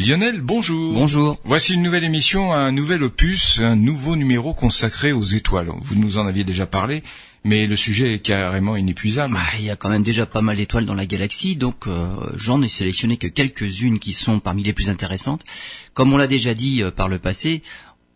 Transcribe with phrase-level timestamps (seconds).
[0.00, 0.94] Lionel, bonjour.
[0.94, 1.38] Bonjour.
[1.44, 5.68] Voici une nouvelle émission, un nouvel opus, un nouveau numéro consacré aux étoiles.
[5.82, 7.02] Vous nous en aviez déjà parlé,
[7.44, 9.34] mais le sujet est carrément inépuisable.
[9.34, 12.08] Bah, il y a quand même déjà pas mal d'étoiles dans la galaxie, donc euh,
[12.34, 15.44] j'en ai sélectionné que quelques-unes qui sont parmi les plus intéressantes.
[15.92, 17.62] Comme on l'a déjà dit euh, par le passé,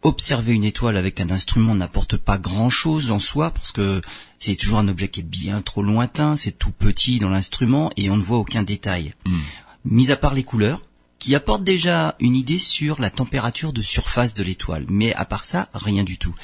[0.00, 4.00] observer une étoile avec un instrument n'apporte pas grand-chose en soi, parce que
[4.38, 8.08] c'est toujours un objet qui est bien trop lointain, c'est tout petit dans l'instrument et
[8.08, 9.12] on ne voit aucun détail.
[9.26, 9.36] Hmm.
[9.84, 10.80] Mis à part les couleurs,
[11.24, 15.44] qui apportent déjà une idée sur la température de surface de l'étoile, mais à part
[15.46, 16.34] ça, rien du tout.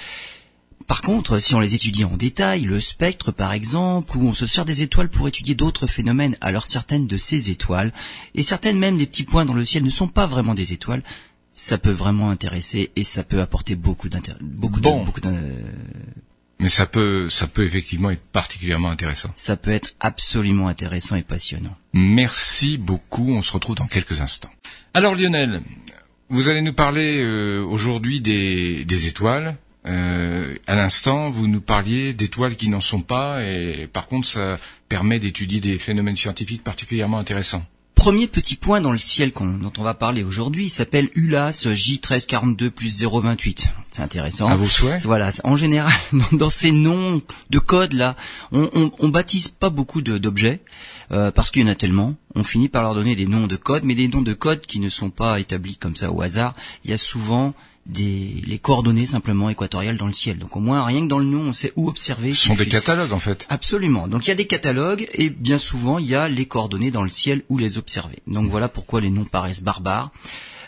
[0.87, 4.47] Par contre, si on les étudie en détail, le spectre par exemple, où on se
[4.47, 7.93] sert des étoiles pour étudier d'autres phénomènes, alors certaines de ces étoiles,
[8.35, 11.03] et certaines même des petits points dans le ciel ne sont pas vraiment des étoiles,
[11.53, 15.01] ça peut vraiment intéresser et ça peut apporter beaucoup d'intérêt, beaucoup Bon.
[15.01, 15.37] de, beaucoup d'in-
[16.61, 19.31] Mais ça peut, ça peut effectivement être particulièrement intéressant.
[19.35, 21.77] ça peut être absolument intéressant et passionnant.
[21.95, 23.33] Merci beaucoup.
[23.33, 24.51] On se retrouve dans quelques instants.
[24.95, 25.63] Alors Lionel,
[26.29, 29.57] vous allez nous parler euh, aujourd'hui des, des étoiles.
[29.87, 34.57] Euh, à l'instant, vous nous parliez d'étoiles qui n'en sont pas, et par contre, ça
[34.89, 37.65] permet d'étudier des phénomènes scientifiques particulièrement intéressants.
[38.01, 43.05] Premier petit point dans le ciel dont on va parler aujourd'hui, s'appelle ULAS J1342 plus
[43.05, 43.69] 028.
[43.91, 44.49] C'est intéressant.
[44.49, 45.03] À vos souhaits.
[45.03, 45.93] Voilà, en général,
[46.33, 48.17] dans, ces noms de code là,
[48.53, 50.63] on, on, on baptise pas beaucoup d'objets
[51.13, 52.15] euh, parce qu'il y en a tellement.
[52.35, 54.81] On finit par leur donner des noms de code, mais des noms de code qui
[54.81, 56.55] ne sont pas établis comme ça au hasard.
[56.85, 57.53] Il y a souvent
[57.87, 60.39] des les coordonnées simplement équatoriales dans le ciel.
[60.39, 62.35] Donc au moins rien que dans le nom, on sait où observer.
[62.35, 63.47] Ce sont des catalogues en fait.
[63.49, 64.07] Absolument.
[64.07, 67.03] Donc il y a des catalogues et bien souvent il y a les coordonnées dans
[67.03, 68.19] le ciel où les observer.
[68.27, 70.11] Donc voilà pourquoi les noms paraissent barbares.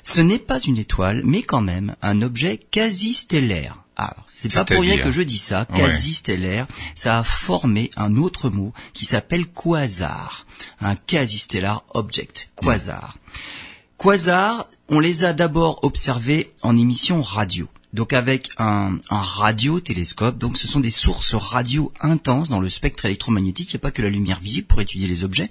[0.04, 3.76] Ce n'est pas une étoile, mais quand même un objet quasi stellaire.
[3.94, 5.78] Alors, c'est pas pour rien que je dis ça, Ouais.
[5.78, 6.66] quasi stellaire,
[6.96, 10.46] ça a formé un autre mot qui s'appelle quasar,
[10.80, 13.16] un quasi stellar object, quasar.
[13.98, 17.66] Quasars, on les a d'abord observés en émission radio.
[17.94, 23.06] Donc avec un, un radiotélescope, donc ce sont des sources radio intenses dans le spectre
[23.06, 23.72] électromagnétique.
[23.72, 25.50] Il n'y a pas que la lumière visible pour étudier les objets.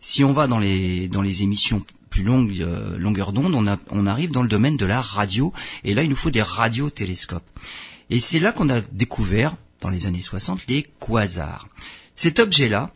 [0.00, 1.80] Si on va dans les dans les émissions
[2.10, 5.54] plus longues, euh, longueur d'onde, on, on arrive dans le domaine de la radio.
[5.84, 7.48] Et là, il nous faut des radiotélescopes.
[8.10, 11.68] Et c'est là qu'on a découvert, dans les années 60, les quasars.
[12.14, 12.92] Cet objet-là,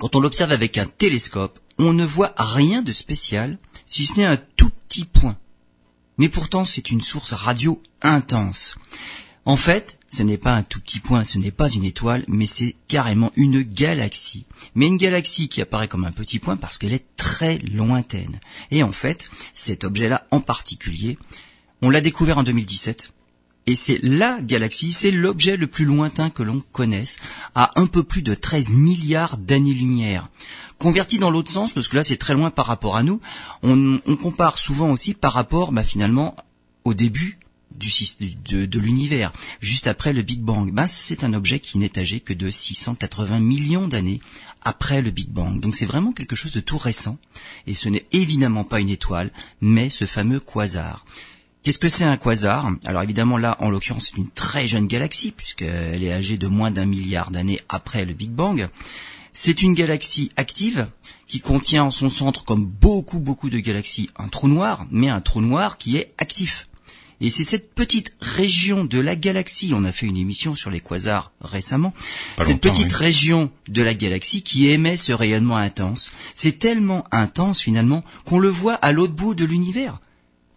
[0.00, 4.24] quand on l'observe avec un télescope, on ne voit rien de spécial, si ce n'est
[4.24, 4.72] un tout
[5.04, 5.36] point.
[6.18, 8.76] Mais pourtant, c'est une source radio intense.
[9.44, 12.46] En fait, ce n'est pas un tout petit point, ce n'est pas une étoile, mais
[12.46, 14.46] c'est carrément une galaxie.
[14.74, 18.40] Mais une galaxie qui apparaît comme un petit point parce qu'elle est très lointaine.
[18.70, 21.18] Et en fait, cet objet-là en particulier,
[21.82, 23.12] on l'a découvert en 2017.
[23.68, 27.18] Et c'est la galaxie, c'est l'objet le plus lointain que l'on connaisse,
[27.56, 30.28] à un peu plus de 13 milliards d'années-lumière.
[30.78, 33.20] Converti dans l'autre sens, parce que là c'est très loin par rapport à nous,
[33.62, 36.36] on, compare souvent aussi par rapport bah, finalement
[36.84, 37.38] au début
[37.74, 37.90] du,
[38.48, 40.72] de, de l'univers, juste après le Big Bang.
[40.72, 44.20] Ben, c'est un objet qui n'est âgé que de 680 millions d'années
[44.62, 45.60] après le Big Bang.
[45.60, 47.18] Donc c'est vraiment quelque chose de tout récent,
[47.66, 51.04] et ce n'est évidemment pas une étoile, mais ce fameux quasar.
[51.66, 52.70] Qu'est-ce que c'est un quasar?
[52.84, 56.70] Alors évidemment là, en l'occurrence, c'est une très jeune galaxie, puisqu'elle est âgée de moins
[56.70, 58.68] d'un milliard d'années après le Big Bang.
[59.32, 60.86] C'est une galaxie active
[61.26, 65.20] qui contient en son centre, comme beaucoup beaucoup de galaxies, un trou noir, mais un
[65.20, 66.68] trou noir qui est actif.
[67.20, 70.80] Et c'est cette petite région de la galaxie, on a fait une émission sur les
[70.80, 71.94] quasars récemment,
[72.36, 72.96] Pas cette petite oui.
[72.96, 76.12] région de la galaxie qui émet ce rayonnement intense.
[76.36, 79.98] C'est tellement intense finalement qu'on le voit à l'autre bout de l'univers.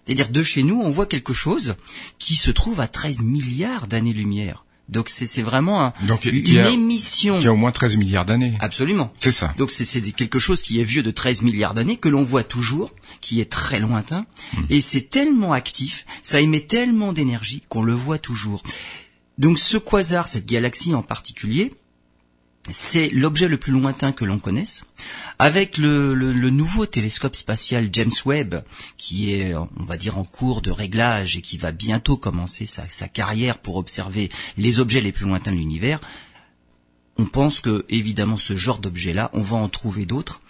[0.09, 1.75] C'est-à-dire de chez nous, on voit quelque chose
[2.18, 4.66] qui se trouve à 13 milliards d'années-lumière.
[4.88, 7.38] Donc c'est vraiment un- Donc, une a- émission.
[7.40, 8.58] Qui a au moins 13 milliards d'années.
[8.59, 9.14] Absolument.
[9.19, 9.53] C'est ça.
[9.59, 12.44] Donc c'est c'est quelque chose qui est vieux de 13 milliards d'années, que l'on voit
[12.44, 14.25] toujours, qui est très lointain,
[14.72, 18.64] et c'est tellement actif, ça émet tellement d'énergie qu'on le voit toujours.
[19.38, 21.72] Donc ce quasar, cette galaxie en particulier,
[22.70, 24.84] c'est l'objet le plus lointain que l'on connaisse.
[25.40, 28.64] Avec le, le- le nouveau télescope spatial James Webb,
[28.97, 32.88] qui est, on va dire, en cours de réglage et qui va bientôt commencer sa,
[32.89, 36.00] sa carrière pour observer les objets les plus lointains de l'univers,
[37.18, 40.42] on pense que, évidemment, ce genre d'objet-là, on va en trouver d'autres,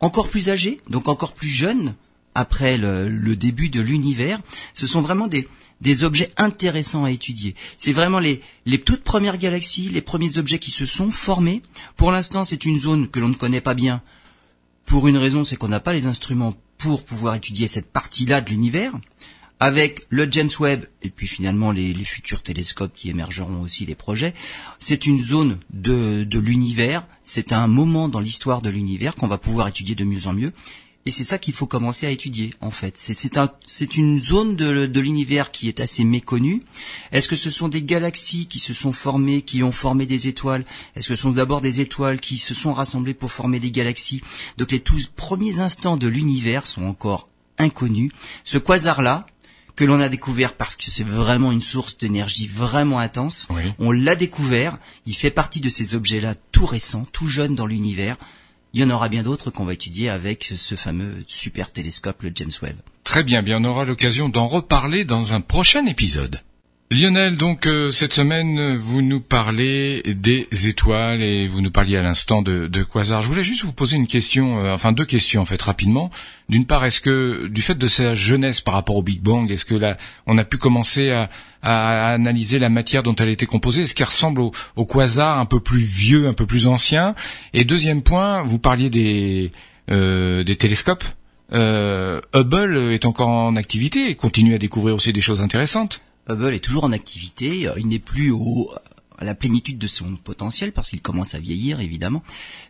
[0.00, 1.94] encore plus âgés, donc encore plus jeunes,
[2.34, 4.38] après le, le début de l'univers.
[4.74, 5.48] Ce sont vraiment des,
[5.80, 7.54] des objets intéressants à étudier.
[7.76, 11.62] C'est vraiment les, les toutes premières galaxies, les premiers objets qui se sont formés.
[11.96, 14.02] Pour l'instant, c'est une zone que l'on ne connaît pas bien.
[14.86, 18.50] Pour une raison, c'est qu'on n'a pas les instruments pour pouvoir étudier cette partie-là de
[18.50, 18.92] l'univers.
[19.60, 23.96] Avec le James Webb et puis finalement les, les futurs télescopes qui émergeront aussi des
[23.96, 24.32] projets,
[24.78, 29.36] c'est une zone de, de l'univers, c'est un moment dans l'histoire de l'univers qu'on va
[29.36, 30.52] pouvoir étudier de mieux en mieux.
[31.08, 32.98] Et c'est ça qu'il faut commencer à étudier en fait.
[32.98, 33.50] C'est un,
[33.96, 36.62] une zone de, de l'univers qui est assez méconnue.
[37.12, 40.64] Est-ce que ce sont des galaxies qui se sont formées, qui ont formé des étoiles?
[40.94, 44.20] Est-ce que ce sont d'abord des étoiles qui se sont rassemblées pour former des galaxies?
[44.58, 48.12] Donc les tous premiers instants de l'univers sont encore inconnus.
[48.44, 49.26] Ce quasar-là,
[49.76, 53.48] que l'on a découvert parce que c'est vraiment une source d'énergie vraiment intense.
[53.78, 54.76] On l'a découvert,
[55.06, 58.18] il fait partie de ces objets-là tout récents, tout jeunes dans l'univers.
[58.74, 62.32] Il y en aura bien d'autres qu'on va étudier avec ce fameux super télescope, le
[62.34, 62.76] James Webb.
[63.02, 66.42] Très bien, bien on aura l'occasion d'en reparler dans un prochain épisode.
[66.90, 72.02] Lionel, donc euh, cette semaine, vous nous parlez des étoiles et vous nous parliez à
[72.02, 73.20] l'instant de, de quasar.
[73.20, 76.08] Je voulais juste vous poser une question, euh, enfin deux questions en fait rapidement.
[76.48, 79.66] D'une part, est-ce que du fait de sa jeunesse par rapport au Big Bang, est-ce
[79.66, 81.28] que là, on a pu commencer à,
[81.60, 83.82] analyser la matière dont elle était composée?
[83.82, 87.14] Est-ce qu'elle ressemble au, au, quasar un peu plus vieux, un peu plus ancien?
[87.52, 89.52] Et deuxième point, vous parliez des,
[89.90, 91.04] euh, des télescopes.
[91.52, 96.00] Hubble est encore en activité et continue à découvrir aussi des choses intéressantes.
[96.28, 97.68] Hubble est toujours en activité.
[97.68, 98.70] Euh, il n'est plus au,
[99.18, 102.22] à la plénitude de son potentiel parce qu'il commence à vieillir évidemment,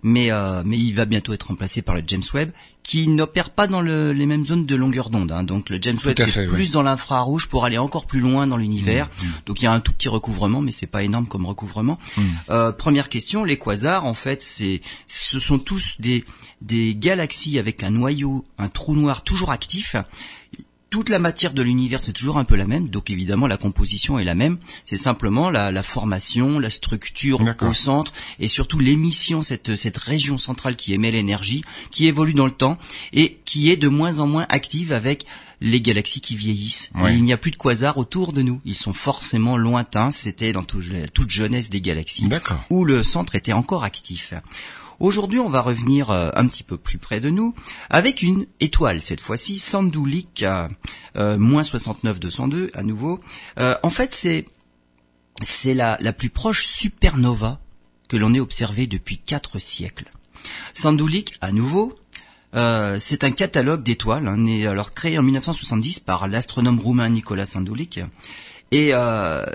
[0.03, 2.51] mais euh, mais il va bientôt être remplacé par le James Webb
[2.83, 5.31] qui n'opère pas dans le, les mêmes zones de longueur d'onde.
[5.31, 5.43] Hein.
[5.43, 9.07] Donc le James Webb c'est plus dans l'infrarouge pour aller encore plus loin dans l'univers.
[9.07, 9.31] Mmh, mmh.
[9.45, 11.99] Donc il y a un tout petit recouvrement, mais c'est pas énorme comme recouvrement.
[12.17, 12.23] Mmh.
[12.49, 16.25] Euh, première question, les quasars en fait c'est ce sont tous des
[16.63, 19.97] des galaxies avec un noyau, un trou noir toujours actif
[20.91, 24.19] toute la matière de l'univers c'est toujours un peu la même, donc évidemment la composition
[24.19, 24.59] est la même.
[24.85, 30.77] C'est simplement la, formation, la structure au centre et surtout l'émission, cette, cette région centrale
[30.77, 32.79] qui émet l'énergie, qui évolue dans le temps
[33.13, 35.27] et qui est de moins en moins active avec
[35.61, 36.91] les galaxies qui vieillissent.
[37.11, 38.61] il n'y a plus de quasars autour de nous.
[38.65, 40.11] Ils sont forcément lointains.
[40.11, 42.29] C'était dans toute jeunesse des galaxies
[42.71, 44.35] où le centre était encore actif.
[45.01, 47.55] Aujourd'hui, on va revenir euh, un petit peu plus près de nous
[47.89, 53.21] avec une étoile cette fois-ci, Sandulik euh, moins 69 202 à nouveau.
[53.61, 54.47] Euh, en fait, c'est
[55.41, 57.61] c'est la, la plus proche supernova
[58.09, 60.11] que l'on ait observée depuis quatre siècles.
[60.75, 61.95] Sandulik, à nouveau,
[62.53, 68.01] c'est un catalogue d'étoiles, hein, alors créé en 1970 par l'astronome roumain Nicolas Sandulik,
[68.71, 69.47] et euh,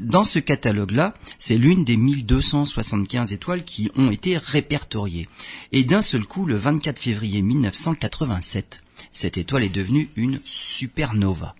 [0.00, 5.28] dans ce catalogue-là, c'est l'une des 1275 étoiles qui ont été répertoriées.
[5.72, 11.54] Et d'un seul coup, le 24 février 1987, cette étoile est devenue une supernova.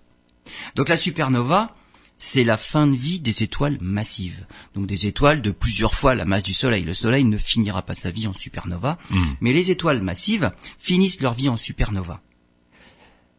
[0.75, 1.75] Donc la supernova,
[2.19, 4.45] c'est la fin de vie des étoiles massives.
[4.75, 6.83] Donc des étoiles de plusieurs fois la masse du Soleil.
[6.83, 9.23] Le Soleil ne finira pas sa vie en supernova, hmm.
[9.41, 12.21] mais les étoiles massives finissent leur vie en supernova.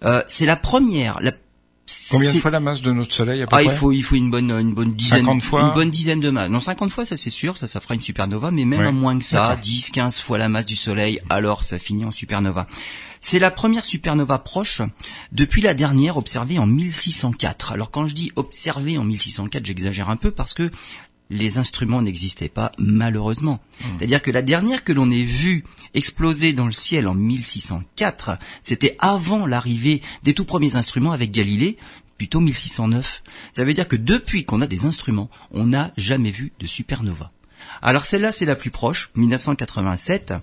[0.02, 1.32] Euh, c'est la première, la
[2.10, 4.16] Combien de fois la masse de notre Soleil à peu ah, il faut il faut
[4.16, 6.50] une bonne une bonne dizaine 50 fois une bonne dizaine de masses.
[6.50, 9.25] Non 50 fois ça c'est sûr, ça ça fera une supernova mais même moins que
[9.25, 12.66] ça, 10 15 fois la masse du Soleil, alors ça finit en supernova.
[13.20, 14.81] C'est la première supernova proche
[15.31, 17.72] depuis la dernière observée en 1604.
[17.72, 20.70] Alors quand je dis observée en 1604, j'exagère un peu parce que
[21.30, 23.60] les instruments n'existaient pas malheureusement.
[23.98, 28.96] C'est-à-dire que la dernière que l'on ait vue exploser dans le ciel en 1604, c'était
[28.98, 31.78] avant l'arrivée des tout premiers instruments avec Galilée,
[32.18, 33.22] plutôt 1609.
[33.52, 37.30] Ça veut dire que depuis qu'on a des instruments, on n'a jamais vu de supernova.
[37.80, 40.34] Alors celle-là, c'est la plus proche, 1987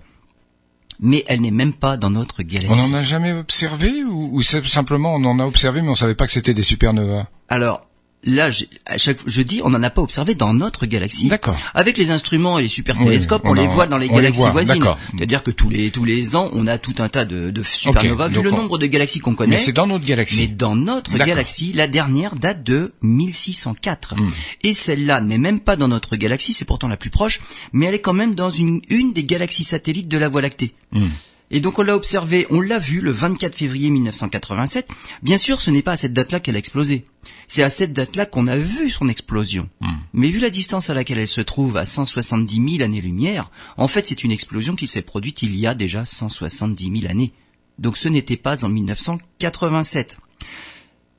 [0.99, 2.81] mais elle n'est même pas dans notre galaxie.
[2.83, 6.15] On n'en a jamais observé ou, ou simplement on en a observé mais on savait
[6.15, 7.27] pas que c'était des supernovas?
[7.49, 7.87] Alors,
[8.23, 11.27] là, je, à chaque, je dis, on n'en a pas observé dans notre galaxie.
[11.27, 11.57] D'accord.
[11.73, 14.83] Avec les instruments et les super télescopes, on, les voit dans les galaxies voisines.
[15.15, 18.27] C'est-à-dire que tous les tous les ans, on a tout un tas de, de supernovas.
[18.27, 19.55] Vu le nombre de galaxies qu'on connaît.
[19.55, 20.41] Mais c'est dans notre galaxie.
[20.41, 24.15] Mais dans notre galaxie, la dernière date de 1604.
[24.15, 24.29] Hmm.
[24.63, 26.53] Et celle-là n'est même pas dans notre galaxie.
[26.53, 27.39] C'est pourtant la plus proche,
[27.73, 30.73] mais elle est quand même dans une une des galaxies satellites de la Voie lactée.
[30.91, 31.07] Hmm.
[31.49, 34.89] Et donc on l'a observé, on l'a vu le 24 février 1987.
[35.23, 37.05] Bien sûr, ce n'est pas à cette date-là qu'elle a explosé.
[37.47, 39.69] C'est à cette date-là qu'on a vu son explosion.
[39.79, 39.97] Hmm.
[40.13, 44.07] Mais vu la distance à laquelle elle se trouve, à 170 000 années-lumière, en fait
[44.07, 47.31] c'est une explosion qui s'est produite il y a déjà 170 000 années.
[47.79, 50.17] Donc ce n'était pas en 1987.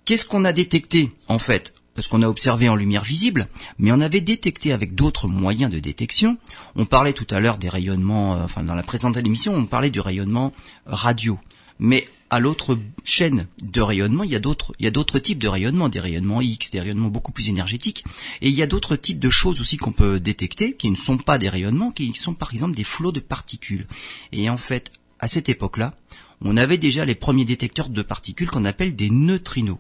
[0.05, 1.75] Qu'est-ce qu'on a détecté en fait?
[1.99, 3.49] Parce qu'on a observé en lumière visible,
[3.81, 6.39] mais on avait détecté avec d'autres moyens de détection.
[6.77, 9.91] On parlait tout à l'heure des rayonnements, euh, enfin dans la présente émission, on parlait
[9.91, 10.53] du rayonnement
[10.87, 11.41] radio.
[11.81, 15.41] Mais à l'autre chaîne de rayonnement, il y a d'autres, il y a d'autres types
[15.41, 18.05] de rayonnements, des rayonnements X, des rayonnements beaucoup plus énergétiques,
[18.43, 21.19] et il y a d'autres types de choses aussi qu'on peut détecter, qui ne sont
[21.19, 23.89] pas des rayonnements, qui sont par exemple des flots de particules.
[24.31, 25.97] Et en fait, à cette époque-là,
[26.43, 29.79] on avait déjà les premiers détecteurs de particules qu'on appelle des neutrinos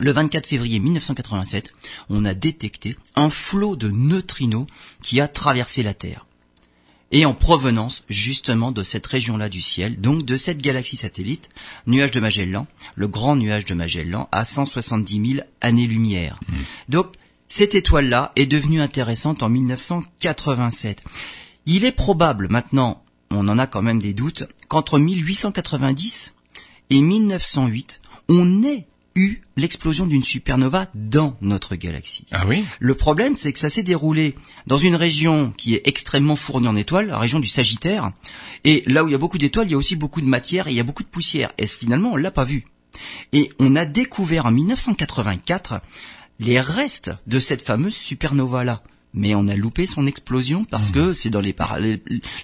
[0.00, 1.74] le 24 février 1987,
[2.08, 4.66] on a détecté un flot de neutrinos
[5.02, 6.26] qui a traversé la Terre.
[7.12, 11.48] et en provenance justement de cette région-là du ciel, donc de cette galaxie satellite,
[11.88, 16.38] nuage de Magellan, le grand nuage de Magellan, à 170 000 années-lumière.
[16.46, 16.54] Mmh.
[16.88, 17.16] Donc,
[17.48, 21.02] cette étoile-là est devenue intéressante en 1987.
[21.66, 23.02] Il est probable maintenant,
[23.32, 26.34] on en a quand même des doutes, qu'entre 1890
[26.90, 32.26] et 1908, on ait eu l'explosion d'une supernova dans notre galaxie.
[32.30, 32.64] Ah oui?
[32.78, 34.34] Le problème, c'est que ça s'est déroulé
[34.66, 38.12] dans une région qui est extrêmement fournie en étoiles, la région du Sagittaire.
[38.64, 40.68] Et là où il y a beaucoup d'étoiles, il y a aussi beaucoup de matière
[40.68, 41.50] et il y a beaucoup de poussière.
[41.58, 42.66] Et finalement, on l'a pas vu.
[43.32, 45.80] Et on a découvert en 1984
[46.38, 48.82] les restes de cette fameuse supernova-là
[49.14, 50.92] mais on a loupé son explosion parce mmh.
[50.92, 51.54] que c'est dans les,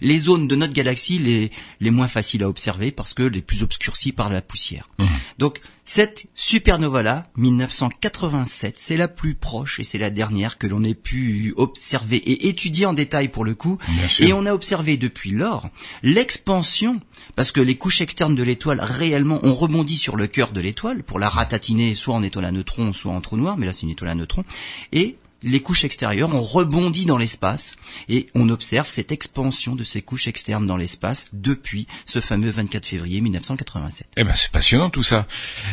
[0.00, 3.62] les, zones de notre galaxie les, les moins faciles à observer parce que les plus
[3.62, 4.88] obscurcies par la poussière.
[4.98, 5.04] Mmh.
[5.38, 10.94] Donc cette supernova-là, 1987, c'est la plus proche et c'est la dernière que l'on ait
[10.94, 13.78] pu observer et étudier en détail pour le coup.
[14.18, 15.68] Et on a observé depuis lors
[16.02, 17.00] l'expansion,
[17.36, 21.04] parce que les couches externes de l'étoile réellement ont rebondi sur le cœur de l'étoile
[21.04, 23.82] pour la ratatiner soit en étoile à neutrons, soit en trou noir, mais là c'est
[23.82, 24.44] une étoile à neutrons,
[24.92, 27.76] et les couches extérieures ont rebondi dans l'espace
[28.08, 32.84] et on observe cette expansion de ces couches externes dans l'espace depuis ce fameux 24
[32.84, 34.08] février 1987.
[34.16, 35.26] Eh ben c'est passionnant tout ça.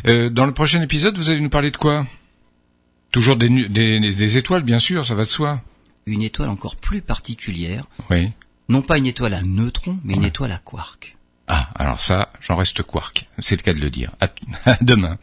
[0.08, 2.06] Euh, dans le prochain épisode, vous allez nous parler de quoi?
[3.12, 5.62] Toujours des, des, étoiles, bien sûr, ça va de soi.
[6.06, 7.86] Une étoile encore plus particulière.
[8.10, 8.32] Oui.
[8.70, 11.16] Non pas une étoile à neutrons, mais une étoile à quark.
[11.48, 13.28] Ah, alors ça, j'en reste quark.
[13.40, 14.12] C'est le cas de le dire.
[14.66, 15.18] à demain.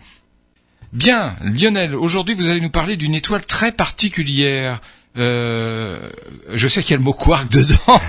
[0.92, 4.80] Bien, Lionel, aujourd'hui vous allez nous parler d'une étoile très particulière.
[5.16, 6.09] Euh,
[6.52, 8.00] je sais qu'il y a le mot quark dedans.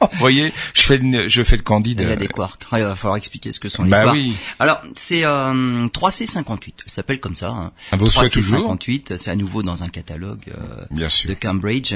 [0.00, 2.00] Vous voyez, je fais le, je fais le candide.
[2.00, 2.66] Il y a des quarks.
[2.72, 4.16] il va falloir expliquer ce que sont les bah quarks.
[4.16, 4.34] Oui.
[4.58, 6.72] Alors, c'est euh, 3C58.
[6.86, 7.50] Elle s'appelle comme ça.
[7.50, 7.72] Hein.
[7.92, 11.94] 3C58, c'est à nouveau dans un catalogue euh, de Cambridge.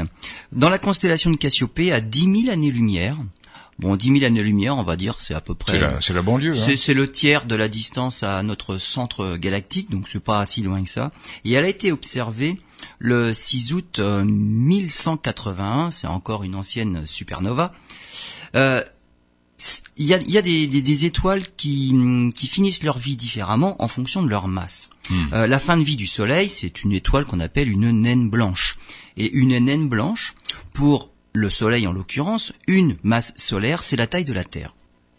[0.53, 3.17] Dans la constellation de Cassiopée, à 10 000 années-lumière.
[3.83, 5.81] Bon, 10 000 années-lumière, on va dire, c'est à peu près.
[6.01, 6.55] C'est la, banlieue.
[6.57, 6.75] Hein.
[6.77, 10.83] C'est le tiers de la distance à notre centre galactique, donc c'est pas si loin
[10.85, 11.11] que ça.
[11.45, 12.59] Et elle a été observée
[13.01, 15.89] le 6 août 1181.
[15.89, 17.75] Euh, c'est encore une ancienne supernova.
[18.55, 18.83] Euh,
[19.97, 21.95] il y a, y a des, des, étoiles qui,
[22.35, 24.91] qui, finissent leur vie différemment en fonction de leur masse.
[25.09, 25.25] Hmm.
[25.33, 28.79] Euh, la fin de vie du Soleil, c'est une étoile qu'on appelle une naine blanche.
[29.17, 30.35] Et une naine blanche,
[30.73, 34.75] pour le Soleil en l'occurrence, une masse solaire, c'est la taille de la Terre.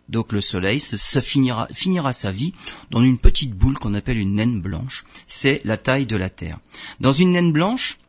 [0.10, 2.54] Donc le Soleil se, finira, finira, sa vie
[2.92, 5.06] dans une petite boule qu'on appelle une naine blanche.
[5.28, 6.60] C'est la taille de la Terre.
[7.00, 8.00] Dans une naine blanche,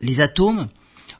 [0.00, 0.68] les atomes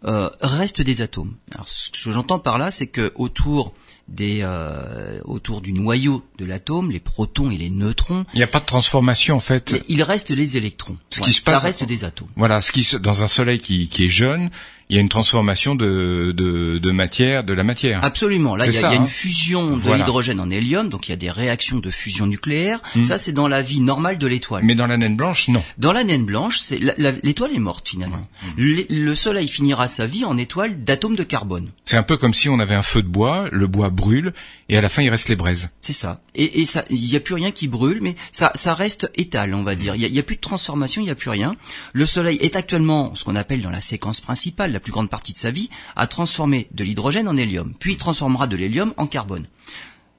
[0.05, 1.35] euh, restent des atomes.
[1.53, 3.75] Alors ce que j'entends par là, c'est que autour
[4.09, 8.25] des euh, autour du noyau de l'atome, les protons et les neutrons.
[8.33, 9.85] Il n'y a pas de transformation en fait.
[9.89, 10.97] Il reste les électrons.
[11.11, 12.29] Ce qui se passe, ça reste des atomes.
[12.37, 14.49] Voilà, ce qui dans un soleil qui, qui est jeune,
[14.91, 18.05] il y a une transformation de, de, de matière, de la matière.
[18.05, 18.57] Absolument.
[18.57, 19.07] Là, il y, a, une hein.
[19.07, 22.81] fusion de l'hydrogène en hélium, donc il y a des réactions de fusion nucléaire.
[22.97, 23.05] Hmm.
[23.05, 24.65] Ça, c'est dans la vie normale de l'étoile.
[24.65, 25.63] Mais dans la naine blanche, non.
[25.79, 26.81] Dans la naine blanche, c'est
[27.23, 28.27] l'étoile est morte finalement.
[28.57, 31.69] Le, Soleil finira sa vie en étoile d'atomes de carbone.
[31.85, 34.33] C'est un peu comme si on avait un feu de bois, le bois brûle,
[34.69, 35.71] et à la fin, il reste les braises.
[35.81, 36.21] C'est ça.
[36.35, 39.55] Et, et ça, il n'y a plus rien qui brûle, mais ça, ça reste étal,
[39.55, 39.95] on va dire.
[39.95, 41.57] Il n'y a, a, plus de transformation, il n'y a plus rien.
[41.93, 45.35] Le Soleil est actuellement ce qu'on appelle dans la séquence principale, la plus grande partie
[45.35, 49.07] de sa vie, à transformer de l'hydrogène en hélium, puis il transformera de l'hélium en
[49.07, 49.47] carbone.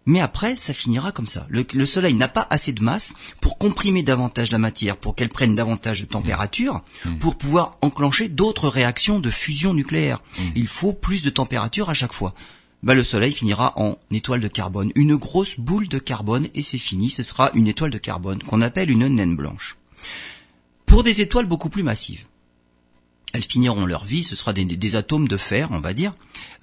[0.06, 1.48] Mais après, ça finira comme ça.
[1.50, 5.56] Le, Soleil n'a pas assez de masse pour comprimer davantage la matière, pour qu'elle prenne
[5.56, 7.15] davantage de température, mmh.
[7.18, 10.22] pour pouvoir enclencher d'autres réactions de fusion nucléaire.
[10.38, 10.44] Mmh.
[10.56, 12.36] Il faut plus de température à chaque fois.
[12.84, 16.80] Bah, le Soleil finira en étoile de carbone, une grosse boule de carbone, et c'est
[16.80, 19.77] fini, ce sera une étoile de carbone, qu'on appelle une naine blanche.
[20.86, 22.25] Pour des étoiles beaucoup plus massives,
[23.33, 26.13] elles finiront leur vie, ce sera des, atomes de fer, on va dire.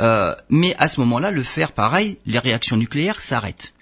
[0.01, 3.75] Euh, mais à ce moment-là, le fer, pareil, les réactions nucléaires s'arrêtent.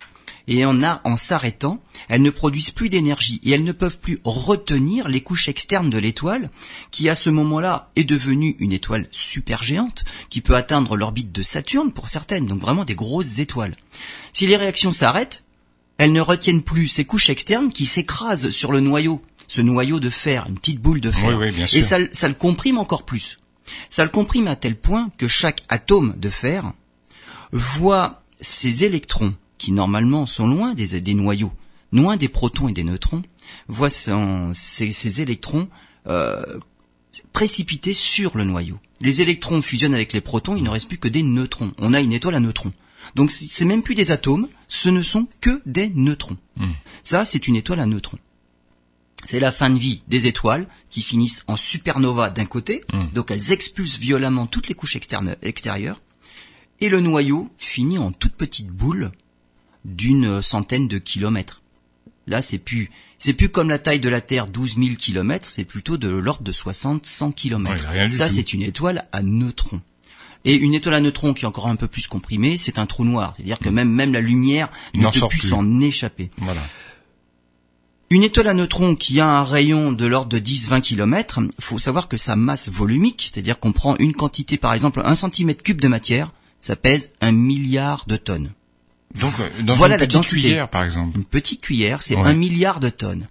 [0.48, 5.20] Et en, s'arrêtant, elles ne produisent plus d'énergie et elles ne peuvent plus retenir les
[5.20, 6.50] couches externes de l'étoile,
[6.92, 11.90] qui à ce moment-là est devenue une étoile supergéante, qui peut atteindre l'orbite de Saturne
[11.90, 13.74] pour certaines, donc vraiment des grosses étoiles.
[14.32, 15.42] Si les réactions s'arrêtent,
[15.98, 20.10] elles ne retiennent plus ces couches externes qui s'écrasent sur le noyau ce noyau de
[20.10, 21.42] fer, une petite boule de fer.
[21.42, 23.38] et ça, ça le comprime encore plus.
[23.88, 26.72] Ça le comprime à tel point que chaque atome de fer
[27.52, 31.52] voit ses électrons, qui normalement sont loin des, des noyaux,
[31.92, 33.22] loin des protons et des neutrons,
[33.68, 35.68] voit ces, électrons
[36.06, 36.42] euh,
[37.32, 38.78] précipités sur le noyau.
[39.00, 41.72] Les électrons fusionnent avec les protons, il ne reste plus que des neutrons.
[41.78, 42.72] On a une étoile à neutrons.
[43.14, 46.36] Donc c'est même plus des atomes, ce ne sont que des neutrons.
[46.56, 46.72] Hmm.
[47.02, 48.18] Ça, c'est une étoile à neutrons
[49.26, 53.14] c'est la fin de vie des étoiles qui finissent en supernova d'un côté, mmh.
[53.14, 56.00] donc elles expulsent violemment toutes les couches externes, extérieures,
[56.80, 59.10] et le noyau finit en toute petite boule
[59.84, 61.62] d'une centaine de kilomètres.
[62.26, 65.64] Là, c'est plus, c'est plus comme la taille de la Terre, 12 000 kilomètres, c'est
[65.64, 67.86] plutôt de l'ordre de 60, 100 kilomètres.
[68.10, 69.80] Ça, c'est une étoile à neutrons.
[70.44, 73.04] Et une étoile à neutrons qui est encore un peu plus comprimée, c'est un trou
[73.04, 73.34] noir.
[73.36, 76.30] C'est-à-dire que même, même la lumière ne peut plus s'en échapper.
[76.38, 76.62] Voilà.
[78.08, 82.06] Une étoile à neutrons qui a un rayon de l'ordre de 10-20 km, faut savoir
[82.06, 85.88] que sa masse volumique, c'est-à-dire qu'on prend une quantité, par exemple, un centimètre cube de
[85.88, 88.52] matière, ça pèse un milliard de tonnes.
[89.20, 91.18] Donc, euh, dans voilà une petite cuillère, par exemple.
[91.18, 93.26] Une petite cuillère, c'est un milliard de tonnes.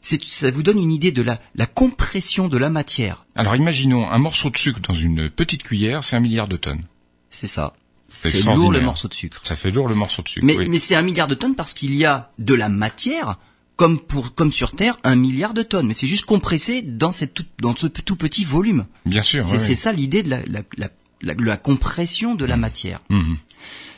[0.00, 3.24] Ça vous donne une idée de la, la compression de la matière.
[3.34, 6.82] Alors, imaginons un morceau de sucre dans une petite cuillère, c'est un milliard de tonnes.
[7.30, 7.74] C'est ça.
[8.08, 9.40] C'est lourd le morceau de sucre.
[9.42, 10.46] Ça fait lourd le morceau de sucre.
[10.46, 13.38] Mais, mais c'est un milliard de tonnes parce qu'il y a de la matière,
[13.76, 15.86] comme pour comme sur Terre, un milliard de tonnes.
[15.86, 18.86] Mais c'est juste compressé dans cette tout, dans ce tout petit volume.
[19.06, 19.44] Bien sûr.
[19.44, 22.60] C'est ça l'idée de la, la, la, la, compression de la mmh.
[22.60, 23.00] matière.
[23.08, 23.34] Mmh.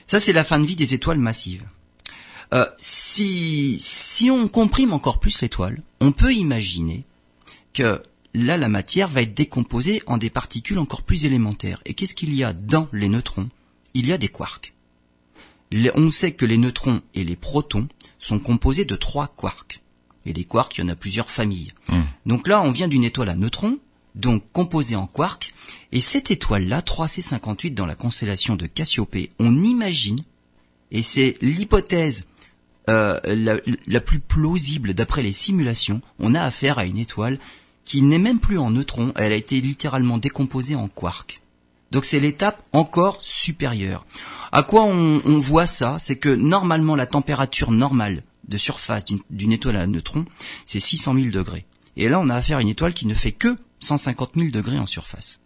[0.07, 1.65] Ça, c'est la fin de vie des étoiles massives.
[2.55, 7.05] Euh, si, si on comprime encore plus l'étoile, on peut imaginer
[7.75, 8.01] que
[8.35, 11.81] là, la matière va être décomposée en des particules encore plus élémentaires.
[11.87, 13.51] Et qu'est-ce qu'il y a dans les neutrons?
[13.95, 14.75] Il y a des quarks.
[15.95, 17.89] on sait que les neutrons et les protons
[18.27, 19.81] sont composés de trois quarks.
[20.25, 21.73] Et les quarks, il y en a plusieurs familles.
[21.89, 22.01] Mmh.
[22.27, 23.79] Donc là, on vient d'une étoile à neutrons,
[24.17, 25.53] donc composée en quarks,
[25.93, 30.19] et cette étoile-là, 3C58 dans la constellation de Cassiopée, on imagine,
[30.91, 32.27] et c'est l'hypothèse
[32.89, 33.21] euh,
[33.87, 37.39] la, plus plausible d'après les simulations, on a affaire à une étoile
[37.85, 41.41] qui n'est même plus en neutrons, elle a été littéralement décomposée en quarks.
[41.91, 44.05] Donc c'est l'étape encore supérieure.
[44.53, 45.97] À quoi on, voit ça?
[45.99, 50.25] C'est que normalement la température normale de surface d'une étoile à neutrons,
[50.65, 51.67] c'est 600 000 degrés.
[51.97, 54.79] Et là on a affaire à une étoile qui ne fait que 150 000 degrés
[54.79, 55.41] en surface.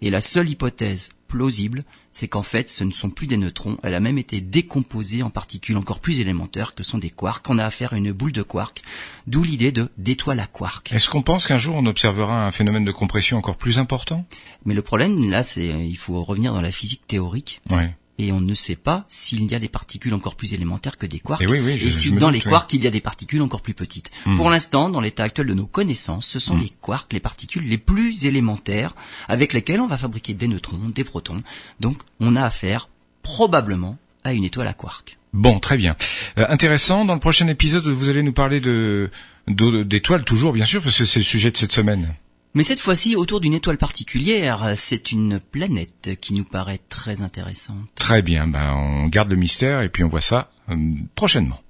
[0.00, 3.94] Et la seule hypothèse plausible, c'est qu'en fait, ce ne sont plus des neutrons, elle
[3.94, 7.48] a même été décomposée en particules encore plus élémentaires que sont des quarks.
[7.48, 8.82] On a affaire à une boule de quarks,
[9.26, 10.92] d'où l'idée de d'étoile à quarks.
[10.92, 14.26] Est-ce qu'on pense qu'un jour on observera un phénomène de compression encore plus important?
[14.64, 17.60] Mais le problème, là, c'est il faut revenir dans la physique théorique.
[17.70, 21.06] Ouais et on ne sait pas s'il y a des particules encore plus élémentaires que
[21.06, 24.10] des quarks, et, si dans les quarks il y a des particules encore plus petites.
[24.26, 24.36] Hmm.
[24.36, 26.62] Pour l'instant, dans l'état actuel de nos connaissances, ce sont hmm.
[26.62, 28.94] les quarks, les particules les plus élémentaires
[29.28, 31.42] avec lesquelles on va fabriquer des neutrons, des protons.
[31.80, 32.88] Donc on a affaire
[33.22, 35.18] probablement à une étoile à quarks.
[35.32, 35.94] Bon, très bien.
[36.38, 37.04] Euh, intéressant.
[37.04, 39.10] Dans le prochain épisode, vous allez nous parler de
[39.46, 42.14] d'étoiles toujours, bien sûr, parce que c'est le sujet de cette semaine.
[42.54, 47.88] Mais cette fois-ci autour d'une étoile particulière, c'est une planète qui nous paraît très intéressante.
[47.94, 50.76] Très bien, ben on garde le mystère et puis on voit ça euh,
[51.14, 51.60] prochainement.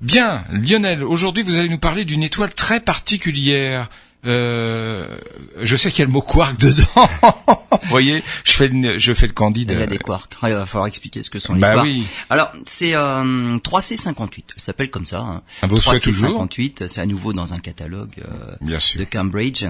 [0.00, 3.88] Bien, Lionel, aujourd'hui vous allez nous parler d'une étoile très particulière.
[4.26, 5.18] Euh,
[5.60, 7.08] je sais qu'il y a le mot quark dedans.
[7.70, 9.70] Vous voyez, je fais le, je fais le candide.
[9.72, 10.36] Il y a des quarks.
[10.42, 11.86] Il va falloir expliquer ce que sont les bah quarks.
[11.86, 12.06] Oui.
[12.28, 14.44] Alors, c'est euh, 3C58.
[14.56, 15.20] Elle s'appelle comme ça.
[15.20, 15.42] Hein.
[15.62, 19.64] 3C58, c'est à nouveau dans un catalogue euh, de Cambridge.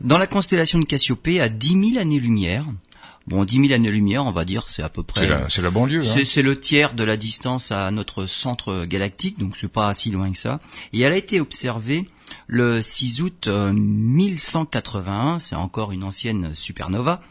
[0.00, 2.64] Dans la constellation de Cassiopée, à 10 000 années-lumière.
[3.28, 5.28] Bon, 10 000 années-lumière, on va dire, c'est à peu près.
[5.48, 6.02] C'est la, banlieue.
[6.04, 6.22] Hein.
[6.24, 10.32] C'est le tiers de la distance à notre centre galactique, donc c'est pas si loin
[10.32, 10.58] que ça.
[10.92, 12.04] Et elle a été observée
[12.46, 17.22] le 6 août 1181, euh, c'est encore une ancienne supernova.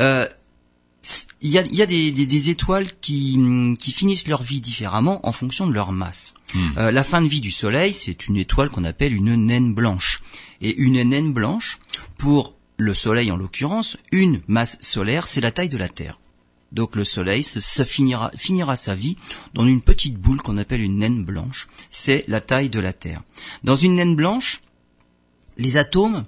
[0.00, 0.26] Euh,
[1.40, 3.38] il y a, y a des, des, étoiles qui,
[3.78, 6.34] qui, finissent leur vie différemment en fonction de leur masse.
[6.54, 6.68] Hmm.
[6.76, 10.22] Euh, la fin de vie du Soleil, c'est une étoile qu'on appelle une naine blanche.
[10.60, 11.78] Et une naine blanche,
[12.18, 16.18] pour le Soleil en l'occurrence, une masse solaire, c'est la taille de la Terre.
[16.72, 19.16] Donc le Soleil ça finira, finira sa vie
[19.54, 21.68] dans une petite boule qu'on appelle une naine blanche.
[21.90, 23.22] C'est la taille de la Terre.
[23.64, 24.60] Dans une naine blanche,
[25.56, 26.24] les atomes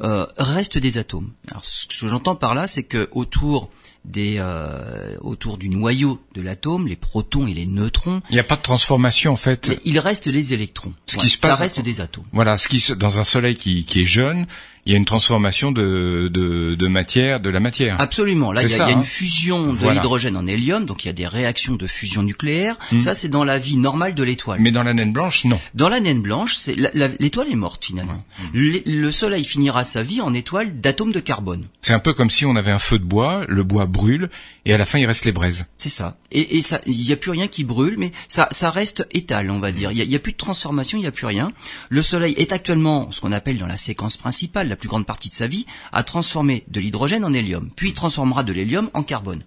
[0.00, 1.32] euh, restent des atomes.
[1.50, 3.70] Alors ce que j'entends par là, c'est que autour
[4.04, 8.22] des euh, autour du noyau de l'atome, les protons et les neutrons.
[8.30, 9.80] Il n'y a pas de transformation en fait.
[9.84, 10.94] il reste les électrons.
[11.06, 12.24] Ce qui se passe, ça reste des atomes.
[12.32, 14.46] Voilà, ce qui dans un soleil qui, qui est jeune,
[14.88, 18.00] il y a une transformation de, de, de matière, de la matière.
[18.00, 18.52] Absolument.
[18.52, 19.02] Là, il y, a, une hein.
[19.02, 22.74] fusion de l'hydrogène en hélium, donc il y a des réactions de fusion nucléaire.
[22.90, 23.02] Hmm.
[23.02, 24.60] Ça, c'est dans la vie normale de l'étoile.
[24.62, 25.60] Mais dans la naine blanche, non.
[25.74, 26.74] Dans la naine blanche, c'est
[27.20, 28.24] l'étoile est morte finalement.
[28.54, 31.66] Le, Soleil finira sa vie en étoile d'atomes de carbone.
[31.82, 34.30] C'est un peu comme si on avait un feu de bois, le bois brûle,
[34.64, 35.66] et à la fin, il reste les braises.
[35.76, 36.16] C'est ça.
[36.30, 39.50] Et, et ça, il n'y a plus rien qui brûle, mais ça, ça reste étal,
[39.50, 39.92] on va dire.
[39.92, 41.52] Il n'y a, a, plus de transformation, il n'y a plus rien.
[41.90, 45.34] Le Soleil est actuellement ce qu'on appelle dans la séquence principale, plus grande partie de
[45.34, 49.42] sa vie, à transformer de l'hydrogène en hélium, puis transformera de l'hélium en carbone.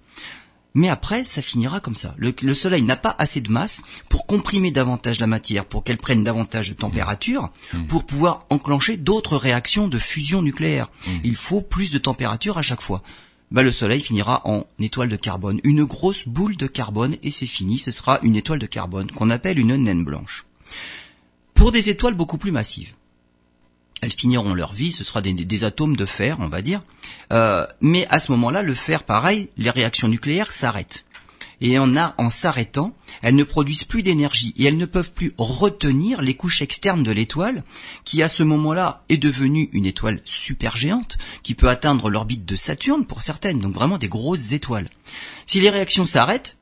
[0.73, 2.15] Mais après, ça finira comme ça.
[2.17, 6.23] Le, Soleil n'a pas assez de masse pour comprimer davantage la matière, pour qu'elle prenne
[6.23, 7.83] davantage de température, mmh.
[7.87, 10.89] pour pouvoir enclencher d'autres réactions de fusion nucléaire.
[11.05, 11.11] Mmh.
[11.25, 13.03] Il faut plus de température à chaque fois.
[13.51, 17.45] bah, le Soleil finira en étoile de carbone, une grosse boule de carbone, et c'est
[17.45, 20.45] fini, ce sera une étoile de carbone qu'on appelle une naine blanche.
[21.53, 22.93] Pour des étoiles beaucoup plus massives,
[24.01, 26.81] elles finiront leur vie, ce sera des, atomes de fer, on va dire,
[27.31, 31.05] euh, mais à ce moment-là, le fer, pareil, les réactions nucléaires s'arrêtent
[31.61, 36.33] et en, s'arrêtant, elles ne produisent plus d'énergie et elles ne peuvent plus retenir les
[36.33, 37.63] couches externes de l'étoile,
[38.03, 43.05] qui à ce moment-là est devenue une étoile supergéante, qui peut atteindre l'orbite de Saturne
[43.05, 44.89] pour certaines, donc vraiment des grosses étoiles.
[45.45, 46.57] Si les réactions s'arrêtent,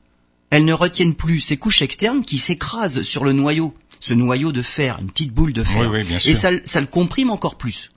[0.50, 4.62] elles ne retiennent plus ces couches externes qui s'écrasent sur le noyau, ce noyau de
[4.62, 7.90] fer, une petite boule de fer, et ça, ça le comprime encore plus.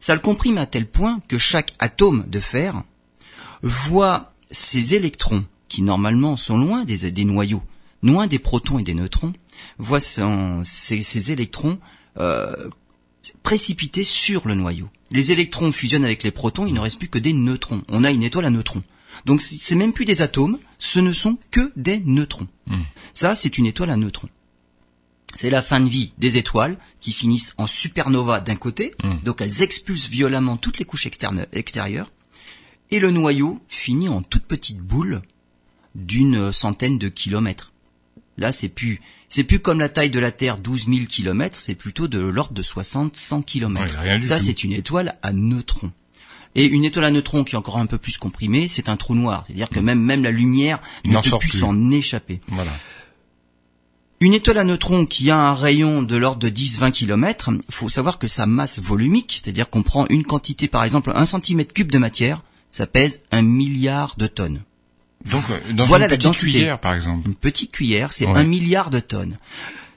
[0.00, 2.82] Ça le comprime à tel point que chaque atome de fer
[3.62, 7.62] voit ses électrons qui normalement sont loin des, des noyaux,
[8.02, 9.32] loin des protons et des neutrons,
[9.78, 11.78] voient ces, électrons
[12.18, 12.70] euh,
[13.42, 14.88] précipités sur le noyau.
[15.10, 17.82] Les électrons fusionnent avec les protons, il ne reste plus que des neutrons.
[17.88, 18.82] On a une étoile à neutrons.
[19.24, 22.46] Donc c'est même plus des atomes, ce ne sont que des neutrons.
[22.66, 22.82] Hmm.
[23.12, 24.28] Ça, c'est une étoile à neutrons.
[25.34, 29.20] C'est la fin de vie des étoiles qui finissent en supernova d'un côté, hmm.
[29.24, 32.10] donc elles expulsent violemment toutes les couches externes, extérieures,
[32.90, 35.22] et le noyau finit en toute petite boule
[35.94, 37.72] d'une centaine de kilomètres.
[38.38, 41.74] Là, c'est plus, c'est plus comme la taille de la Terre, 12 000 kilomètres, c'est
[41.74, 43.96] plutôt de l'ordre de 60, 100 kilomètres.
[44.20, 45.92] Ça, c'est une étoile à neutrons.
[46.54, 49.14] Et une étoile à neutrons qui est encore un peu plus comprimée, c'est un trou
[49.14, 49.44] noir.
[49.46, 49.84] C'est-à-dire que mm.
[49.84, 52.40] même, même la lumière ne peut plus s'en échapper.
[52.48, 52.72] Voilà.
[54.20, 58.18] Une étoile à neutrons qui a un rayon de l'ordre de 10-20 km, faut savoir
[58.18, 61.98] que sa masse volumique, c'est-à-dire qu'on prend une quantité, par exemple, un centimètre cube de
[61.98, 64.62] matière, ça pèse un milliard de tonnes.
[65.30, 67.28] Donc, euh, dans voilà une petite cuillère, par exemple.
[67.28, 69.38] Une petite cuillère, c'est un milliard de tonnes.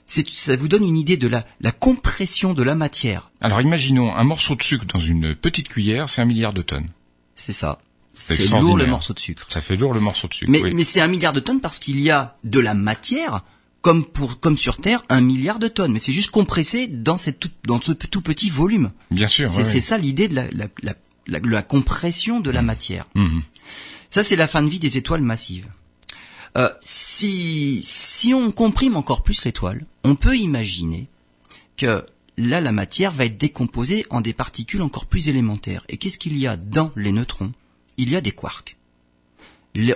[0.06, 3.32] Ça vous donne une idée de la, la compression de la matière.
[3.40, 6.90] Alors, imaginons un morceau de sucre dans une petite cuillère, c'est un milliard de tonnes.
[7.34, 7.80] C'est ça.
[8.14, 9.46] C'est lourd le morceau de sucre.
[9.50, 10.52] Ça fait lourd le morceau de sucre.
[10.52, 13.44] Mais, mais c'est un milliard de tonnes parce qu'il y a de la matière,
[13.82, 15.92] comme pour comme sur Terre, un milliard de tonnes.
[15.92, 18.92] Mais c'est juste compressé dans cette tout, dans ce tout petit volume.
[19.10, 19.50] Bien sûr.
[19.50, 20.68] C'est ça l'idée de la, la,
[21.28, 22.66] la, la, compression de la mmh.
[22.66, 23.08] matière.
[23.16, 23.40] Mmh.
[24.10, 25.68] Ça, c'est la fin de vie des étoiles massives.
[26.58, 31.08] Euh, si, si on comprime encore plus l'étoile, on peut imaginer
[31.78, 32.06] que
[32.38, 35.86] là, la matière va être décomposée en des particules encore plus élémentaires.
[35.88, 37.54] Et qu'est-ce qu'il y a dans les neutrons?
[37.98, 38.78] Il y a des quarks.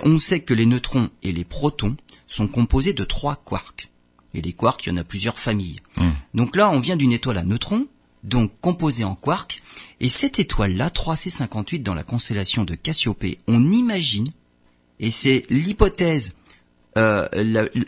[0.02, 3.90] On sait que les neutrons et les protons sont composés de trois quarks.
[4.34, 5.80] Et les quarks, il y en a plusieurs familles.
[5.96, 6.10] Mmh.
[6.34, 7.86] Donc là, on vient d'une étoile à neutrons,
[8.22, 9.62] donc composée en quarks,
[10.00, 14.28] et cette étoile-là, 3C58 dans la constellation de Cassiopée, on imagine,
[15.00, 16.34] et c'est l'hypothèse
[16.96, 17.28] euh,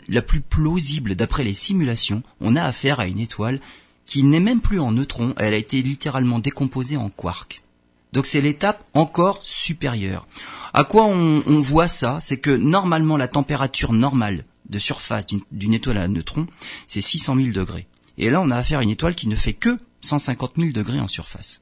[0.07, 3.59] la, plus plausible d'après les simulations, on a affaire à une étoile
[4.05, 7.61] qui n'est même plus en neutrons, elle a été littéralement décomposée en quarks.
[8.13, 10.27] Donc c'est l'étape encore supérieure.
[10.73, 15.97] À quoi on, voit ça C'est que normalement la température normale de surface d'une étoile
[15.97, 16.47] à neutrons,
[16.87, 17.87] c'est 600 000 degrés.
[18.17, 20.99] Et là on a affaire à une étoile qui ne fait que 150 000 degrés
[20.99, 21.61] en surface.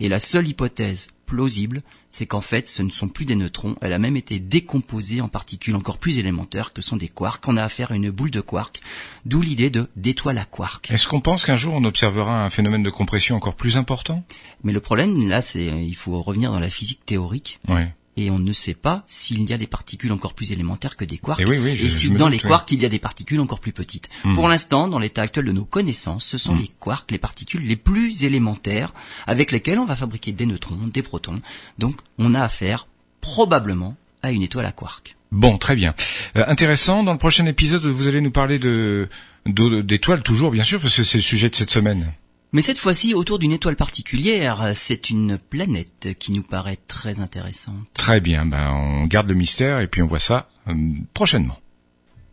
[0.00, 3.92] Et la seule hypothèse plausible, c'est qu'en fait, ce ne sont plus des neutrons, elle
[3.92, 7.46] a même été décomposée en particules encore plus élémentaires que sont des quarks.
[7.46, 8.80] On a affaire à une boule de quarks,
[9.26, 10.90] d'où l'idée de d'étoile à quarks.
[10.90, 14.24] Est-ce qu'on pense qu'un jour on observera un phénomène de compression encore plus important?
[14.64, 17.60] Mais le problème, là, c'est il faut revenir dans la physique théorique.
[17.68, 21.04] Ouais et on ne sait pas s'il y a des particules encore plus élémentaires que
[21.04, 23.72] des quarks, et, et si dans les quarks il y a des particules encore plus
[23.72, 24.10] petites.
[24.24, 24.34] Hmm.
[24.34, 26.60] Pour l'instant, dans l'état actuel de nos connaissances, ce sont hmm.
[26.60, 28.92] les quarks, les particules les plus élémentaires
[29.28, 31.40] avec lesquelles on va fabriquer des neutrons, des protons.
[31.78, 32.88] Donc on a affaire
[33.20, 35.14] probablement à une étoile à quarks.
[35.30, 35.94] Bon, très bien.
[36.36, 37.04] Euh, intéressant.
[37.04, 39.08] Dans le prochain épisode, vous allez nous parler de
[39.46, 42.12] d'étoiles toujours, bien sûr, parce que c'est le sujet de cette semaine.
[42.52, 47.74] Mais cette fois-ci autour d'une étoile particulière, c'est une planète qui nous paraît très intéressante.
[47.92, 50.74] Très bien, ben on garde le mystère et puis on voit ça euh,
[51.12, 51.58] prochainement.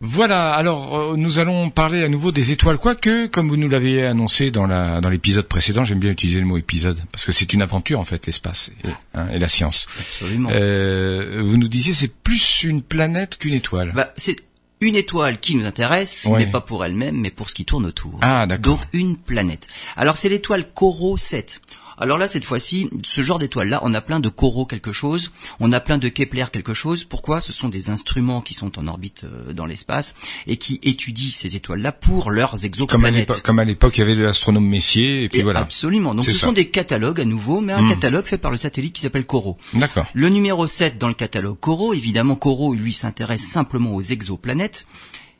[0.00, 4.04] Voilà, alors euh, nous allons parler à nouveau des étoiles, quoique, comme vous nous l'avez
[4.04, 7.54] annoncé dans la dans l'épisode précédent, j'aime bien utiliser le mot épisode, parce que c'est
[7.54, 9.86] une aventure en fait, l'espace et, hein, la science.
[9.98, 10.50] Absolument.
[10.52, 13.92] Euh, vous nous disiez c'est plus une planète qu'une étoile.
[13.94, 14.36] Bah, c'est
[14.80, 18.18] une étoile qui nous intéresse, mais pas pour elle-même, mais pour ce qui tourne autour.
[18.22, 18.76] Ah, d'accord.
[18.76, 19.66] Donc une planète.
[19.96, 21.60] Alors c'est l'étoile Coro 7.
[21.98, 25.72] Alors là, cette fois-ci, ce genre d'étoile-là, on a plein de Corot quelque chose, on
[25.72, 27.04] a plein de Kepler quelque chose.
[27.04, 27.40] Pourquoi?
[27.40, 30.14] Ce sont des instruments qui sont en orbite euh, dans l'espace
[30.46, 33.42] et qui étudient ces étoiles-là pour leurs exoplanètes.
[33.42, 35.60] Comme à l'époque, il y avait de l'astronome Messier, et puis voilà.
[35.60, 36.14] Absolument.
[36.14, 37.90] Donc ce sont des catalogues à nouveau, mais un hmm.
[37.90, 39.56] catalogue fait par le satellite qui s'appelle Corot.
[39.74, 40.06] D'accord.
[40.12, 44.86] Le numéro 7 dans le catalogue Corot, évidemment, Corot, lui, s'intéresse simplement aux exoplanètes.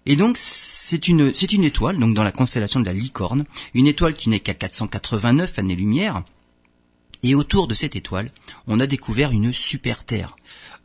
[0.09, 3.88] Et donc c'est une c'est une étoile donc dans la constellation de la Licorne, une
[3.88, 6.23] étoile qui n'est qu'à 489 années-lumière
[7.23, 8.31] Et autour de cette étoile,
[8.67, 10.37] on a découvert une super Terre.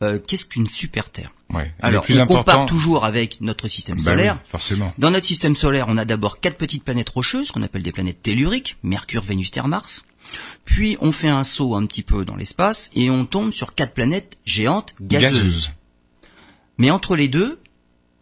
[0.02, 1.32] Euh, Qu'est-ce qu'une super Terre?
[1.50, 1.72] Ouais.
[1.80, 4.34] Alors, plus on important, compare toujours avec notre système Bah solaire.
[4.42, 4.92] oui, forcément.
[4.98, 8.22] Dans notre système solaire, on a d'abord quatre petites planètes rocheuses qu'on appelle des planètes
[8.22, 10.04] telluriques, Mercure, Vénus, Terre, Mars.
[10.64, 13.92] Puis on fait un saut un petit peu dans l'espace et on tombe sur quatre
[13.92, 15.32] planètes géantes gazeuses.
[15.42, 15.72] Gazeuse.
[16.78, 17.60] Mais entre les deux,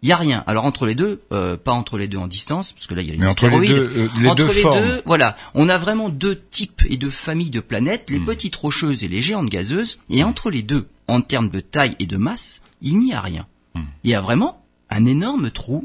[0.03, 0.43] il y a rien.
[0.47, 3.09] Alors entre les deux, euh, pas entre les deux en distance, parce que là il
[3.09, 3.91] y a les Mais entre les astéroïdes.
[3.93, 7.11] deux, euh, les entre deux les deux, voilà, on a vraiment deux types et deux
[7.11, 8.25] familles de planètes, les Hmm.
[8.25, 9.99] petites rocheuses et les géantes gazeuses.
[10.09, 13.47] Et entre les deux, en termes de taille et de masse, il n'y a rien.
[13.75, 13.83] Hmm.
[14.05, 15.85] Il y a vraiment un énorme trou.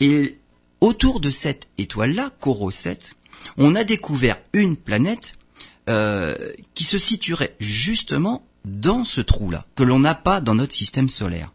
[0.00, 0.38] Et
[0.80, 3.14] autour de cette étoile-là, Coro 7,
[3.56, 5.34] on a découvert une planète
[5.88, 6.34] euh,
[6.74, 11.52] qui se situerait justement dans ce trou-là, que l'on n'a pas dans notre système solaire.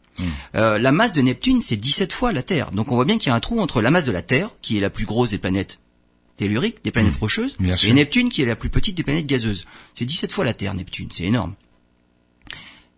[0.55, 2.71] Euh, la masse de Neptune, c'est 17 fois la Terre.
[2.71, 4.49] Donc on voit bien qu'il y a un trou entre la masse de la Terre,
[4.61, 5.79] qui est la plus grosse des planètes
[6.37, 7.89] telluriques, des planètes rocheuses, Bien sûr.
[7.89, 9.65] et Neptune, qui est la plus petite des planètes gazeuses.
[9.93, 11.53] C'est 17 fois la Terre, Neptune, c'est énorme.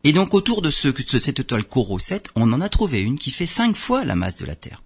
[0.04, 3.17] Et donc autour de, ce, de cette étoile Coro 7, on en a trouvé une
[3.17, 4.82] qui fait 5 fois la masse de la Terre.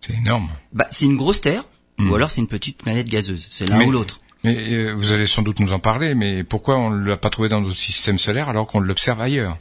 [0.00, 0.48] C'est énorme.
[0.72, 1.64] Bah, c'est une grosse Terre,
[1.98, 3.48] ou alors c'est une petite planète gazeuse.
[3.50, 4.20] C'est l'un Mais- ou l'autre.
[4.42, 7.28] Mais euh, vous allez sans doute nous en parler, mais pourquoi on ne l'a pas
[7.28, 9.58] trouvé dans notre système solaire alors qu'on l'observe ailleurs?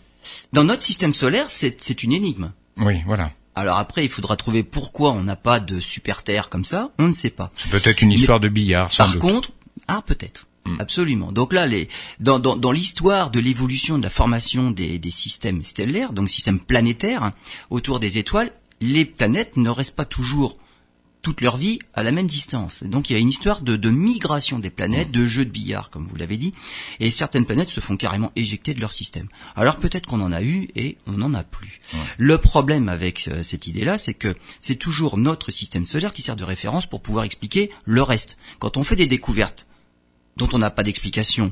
[0.54, 2.52] Dans notre système solaire, c'est une énigme.
[2.78, 3.32] Oui, voilà.
[3.56, 6.92] Alors après, il faudra trouver pourquoi on n'a pas de super Terre comme ça.
[6.98, 7.52] On ne sait pas.
[7.56, 9.22] C'est peut-être une histoire de billard, sans Par doute.
[9.22, 9.52] contre,
[9.88, 10.46] ah peut-être.
[10.78, 11.32] Absolument.
[11.32, 15.64] Donc là, les, dans, dans, dans l'histoire de l'évolution de la formation des, des systèmes
[15.64, 17.32] stellaires, donc systèmes planétaires,
[17.72, 20.58] autour des étoiles, les planètes ne restent pas toujours
[21.22, 22.84] toute leur vie à la même distance.
[22.84, 25.90] Donc il y a une histoire de, de migration des planètes, de jeux de billard,
[25.90, 26.54] comme vous l'avez dit,
[27.00, 29.28] et certaines planètes se font carrément éjecter de leur système.
[29.56, 31.82] Alors peut-être qu'on en a eu et on n'en a plus.
[32.18, 36.36] Le problème avec euh, cette idée-là, c'est que c'est toujours notre système solaire qui sert
[36.36, 38.38] de référence pour pouvoir expliquer le reste.
[38.60, 39.68] Quand on fait des découvertes
[40.38, 41.52] dont on n'a pas d'explication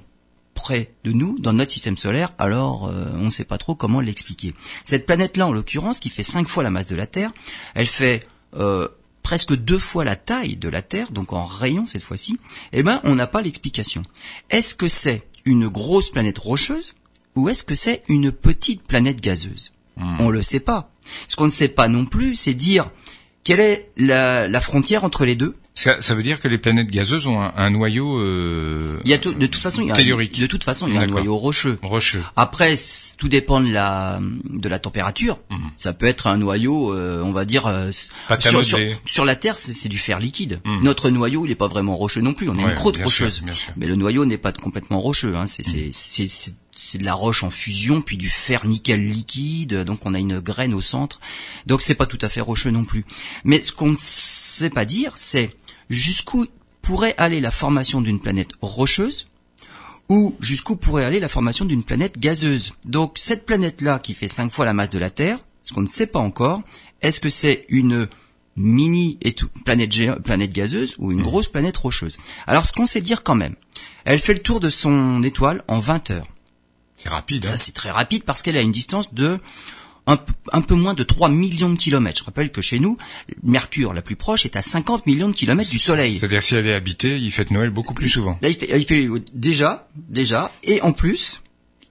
[0.54, 4.00] près de nous, dans notre système solaire, alors euh, on ne sait pas trop comment
[4.00, 4.56] l'expliquer.
[4.84, 7.32] Cette planète-là, en l'occurrence, qui fait cinq fois la masse de la Terre,
[7.76, 8.26] elle fait
[8.56, 8.88] euh,
[9.28, 12.40] presque deux fois la taille de la Terre, donc en rayon cette fois-ci,
[12.72, 14.04] eh ben on n'a pas l'explication.
[14.50, 16.96] Est-ce que c'est une grosse planète rocheuse
[17.36, 19.74] ou est-ce que c'est une petite planète gazeuse?
[19.98, 20.92] On le sait pas.
[21.28, 22.90] Ce qu'on ne sait pas non plus, c'est dire
[23.44, 25.58] quelle est la, la frontière entre les deux.
[25.78, 29.14] Ça, ça veut dire que les planètes gazeuses ont un, un noyau euh, Il y
[29.14, 30.40] a tout- de toute façon, il y a, Tellurique.
[30.42, 31.78] de toute façon, il y a un noyau rocheux.
[31.84, 32.24] rocheux.
[32.36, 32.74] Après,
[33.20, 35.38] tout dépend de la de la température.
[35.76, 37.92] Ça peut être un noyau, euh, on va dire, euh,
[38.40, 38.64] sur,
[39.06, 40.62] sur, la Terre, c'est du fer liquide.
[40.66, 40.82] Mhm.
[40.82, 42.50] Notre noyau, il n'est pas vraiment rocheux non plus.
[42.50, 43.72] On a Ouais, une croûte bien sûr, rocheuse, bien sûr.
[43.78, 45.36] mais le noyau n'est pas complètement rocheux.
[45.36, 45.46] Hein.
[45.46, 49.84] C'est c'est c'est c'est de la roche en fusion, puis du fer nickel liquide.
[49.84, 51.20] Donc on a une graine au centre.
[51.68, 53.06] Donc c'est pas tout à fait rocheux non plus.
[53.44, 55.52] Mais ce qu'on ne sait pas dire, c'est
[55.90, 56.46] jusqu'où
[56.82, 59.28] pourrait aller la formation d'une planète rocheuse
[60.10, 62.74] ou jusqu'où pourrait aller la formation d'une planète gazeuse.
[62.86, 65.88] Donc cette planète-là qui fait cinq fois la masse de la Terre, ce qu'on ne
[65.88, 66.62] sait pas encore,
[67.02, 68.08] est-ce que c'est une
[68.56, 69.20] mini
[69.66, 72.18] planète, planète gazeuse ou une grosse planète rocheuse?
[72.48, 73.56] Alors ce qu'on sait dire quand même,
[74.06, 76.28] elle fait le tour de son étoile en 20 heures.
[76.98, 77.46] C'est rapide.
[77.46, 79.40] Hein Ça c'est très rapide parce qu'elle a une distance de
[80.08, 82.20] un, peu moins de 3 millions de kilomètres.
[82.20, 82.98] Je rappelle que chez nous,
[83.44, 86.18] Mercure la plus proche est à 50 millions de kilomètres du Soleil.
[86.18, 88.40] C'est-à-dire si elle est habitée, il fête Noël beaucoup plus souvent.
[88.42, 91.42] Là, il fait, il fait déjà, déjà, et en plus,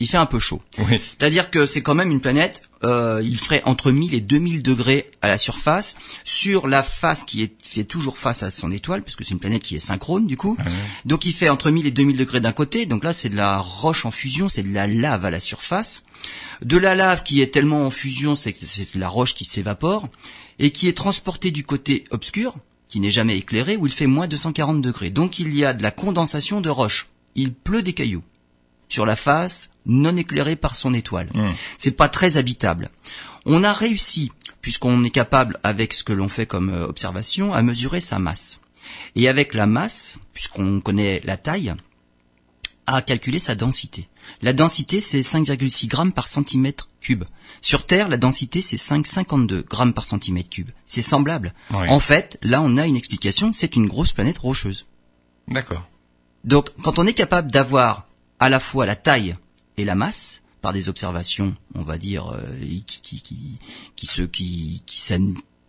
[0.00, 0.62] il fait un peu chaud.
[0.78, 1.00] Oui.
[1.02, 5.10] C'est-à-dire que c'est quand même une planète, euh, il ferait entre 1000 et 2000 degrés
[5.22, 9.24] à la surface, sur la face qui est, fait toujours face à son étoile, puisque
[9.24, 10.56] c'est une planète qui est synchrone du coup.
[10.58, 10.72] Ouais.
[11.04, 13.58] Donc il fait entre 1000 et 2000 degrés d'un côté, donc là c'est de la
[13.58, 16.04] roche en fusion, c'est de la lave à la surface.
[16.62, 19.44] De la lave qui est tellement en fusion, c'est que c'est de la roche qui
[19.44, 20.08] s'évapore,
[20.58, 22.56] et qui est transportée du côté obscur,
[22.88, 25.10] qui n'est jamais éclairé, où il fait moins 240 degrés.
[25.10, 27.08] Donc il y a de la condensation de roche.
[27.34, 28.22] Il pleut des cailloux
[28.88, 31.30] sur la face, non éclairée par son étoile.
[31.34, 31.46] Mm.
[31.78, 32.90] C'est pas très habitable.
[33.44, 37.62] On a réussi, puisqu'on est capable, avec ce que l'on fait comme euh, observation, à
[37.62, 38.60] mesurer sa masse.
[39.14, 41.74] Et avec la masse, puisqu'on connaît la taille,
[42.86, 44.08] à calculer sa densité.
[44.42, 47.24] La densité, c'est 5,6 grammes par centimètre cube.
[47.60, 50.70] Sur Terre, la densité, c'est 5,52 grammes par centimètre cube.
[50.84, 51.52] C'est semblable.
[51.72, 54.86] En fait, là, on a une explication, c'est une grosse planète rocheuse.
[55.48, 55.86] D'accord.
[56.44, 58.05] Donc, quand on est capable d'avoir
[58.40, 59.36] à la fois la taille
[59.76, 62.42] et la masse par des observations, on va dire, euh,
[62.86, 63.58] qui qui qui
[63.94, 64.82] qui se qui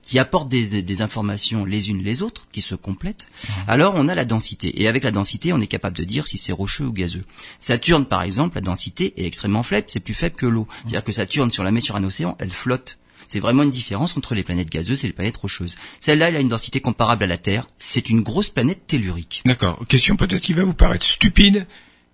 [0.04, 3.28] qui, apportent des, des- des informations les unes les autres, qui se complètent,
[3.68, 4.82] alors on a la densité.
[4.82, 7.26] Et avec la densité, on est capable de dire si c'est rocheux ou gazeux.
[7.60, 10.66] Saturne, par exemple, la densité est extrêmement faible, c'est plus faible que l'eau.
[10.84, 12.98] C'est-à-dire que Saturne, si on la met sur un océan, elle flotte.
[13.28, 15.76] C'est vraiment une différence entre les planètes gazeuses et les planètes rocheuses.
[16.00, 17.68] Celle-là, elle a une densité comparable à la Terre.
[17.78, 19.42] C'est une grosse planète tellurique.
[19.46, 19.86] D'accord.
[19.90, 21.68] Question peut-être qui va vous paraître stupide,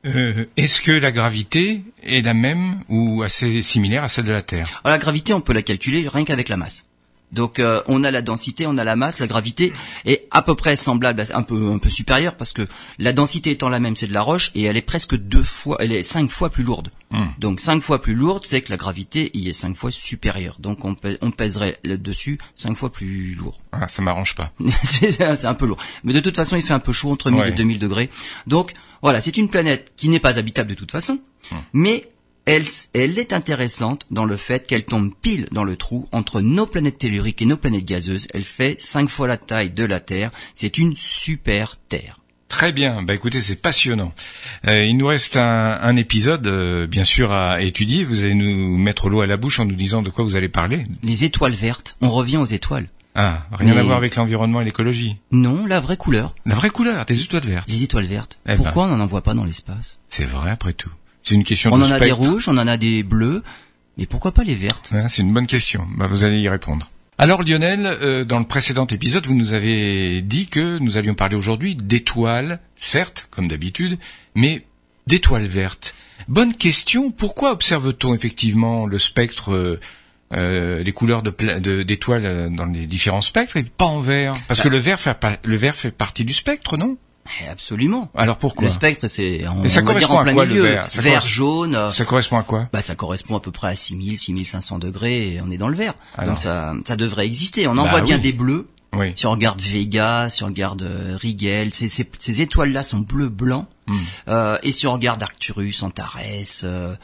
[0.06, 4.42] Euh, Est-ce que la gravité est la même ou assez similaire à celle de la
[4.42, 4.82] Terre?
[4.84, 6.88] Alors la gravité, on peut la calculer rien qu'avec la masse.
[7.34, 9.74] Donc euh, on a la densité, on a la masse, la gravité
[10.06, 12.66] est à peu près semblable, un peu un peu supérieure parce que
[13.00, 15.78] la densité étant la même, c'est de la roche et elle est presque deux fois,
[15.80, 16.90] elle est cinq fois plus lourde.
[17.12, 17.26] Hmm.
[17.40, 20.56] Donc cinq fois plus lourde, c'est que la gravité y est cinq fois supérieure.
[20.60, 23.60] Donc on, on pèserait là-dessus cinq fois plus lourd.
[23.72, 24.52] ah, Ça m'arrange pas.
[24.84, 25.78] c'est un peu lourd.
[26.04, 27.50] Mais de toute façon, il fait un peu chaud, entre 1000 Ouais.
[27.50, 28.10] et 2000 degrés.
[28.48, 31.20] Donc, voilà, c'est une planète qui n'est pas habitable de toute façon,
[31.74, 32.10] mais
[32.46, 36.66] elle, elle est intéressante dans le fait qu'elle tombe pile dans le trou entre nos
[36.66, 38.28] planètes telluriques et nos planètes gazeuses.
[38.34, 40.32] Elle fait cinq fois la taille de la Terre.
[40.54, 42.20] C'est une super Terre.
[42.50, 43.02] Très bien.
[43.02, 44.14] Bah écoutez, c'est passionnant.
[44.68, 48.04] Euh, il nous reste un, un épisode, euh, bien sûr, à étudier.
[48.04, 50.50] Vous allez nous mettre l'eau à la bouche en nous disant de quoi vous allez
[50.50, 50.86] parler.
[51.02, 52.88] Les étoiles vertes, on revient aux étoiles.
[53.16, 55.18] Ah, rien Mais- à voir avec l'environnement et l'écologie.
[55.32, 57.68] Non, la vraie couleur, La vraie couleur des étoiles vertes.
[57.70, 58.40] les étoiles vertes.
[58.46, 58.58] Eh ben.
[58.58, 59.98] Pourquoi on n'en voit pas dans l'espace?
[60.10, 60.92] C'est vrai après tout.
[61.24, 63.44] C'est une question On de en a des rouges, on en a des bleus,
[63.98, 64.94] mais pourquoi pas les vertes?
[65.08, 65.88] C'est une bonne question.
[65.98, 66.90] Bah, vous allez y répondre.
[67.18, 71.36] Alors Lionel, euh, dans le précédent épisode, vous nous avez dit que nous allions parler
[71.36, 73.98] aujourd'hui d'étoiles, certes, comme d'habitude,
[74.36, 74.66] mais
[75.08, 75.94] d'étoiles vertes.
[76.28, 77.12] Bonne question.
[77.12, 79.80] Pourquoi observe-t-on effectivement le spectre, euh,
[80.34, 84.00] euh, les couleurs de pla- de- d'étoiles euh, dans les différents spectres et pas en
[84.02, 84.34] vert?
[84.48, 84.64] Parce Bah.
[84.66, 86.98] que le vert fait pas- le vert fait partie du spectre, non?
[87.50, 88.10] Absolument.
[88.16, 90.64] Alors pourquoi Le spectre, c'est on, ça on va dire en plein quoi, milieu.
[90.96, 91.22] vert?
[91.22, 91.92] Jaune.
[91.92, 92.68] Ça correspond à quoi?
[92.74, 95.76] Bah, ça correspond à peu près à 6000, 6500 degrés et on est dans le
[95.76, 95.94] vert.
[96.18, 96.32] Alors.
[96.32, 97.68] Donc ça, ça devrait exister.
[97.68, 98.68] On en Bah voit bien des bleus.
[98.96, 99.12] Oui.
[99.16, 103.68] Si on regarde Vega, si on regarde euh, Rigel, ces, ces, ces étoiles-là sont bleu-blanc.
[103.88, 103.96] Hmm.
[104.28, 106.20] Euh, et si on regarde Arcturus, Antares,
[106.64, 106.96] euh,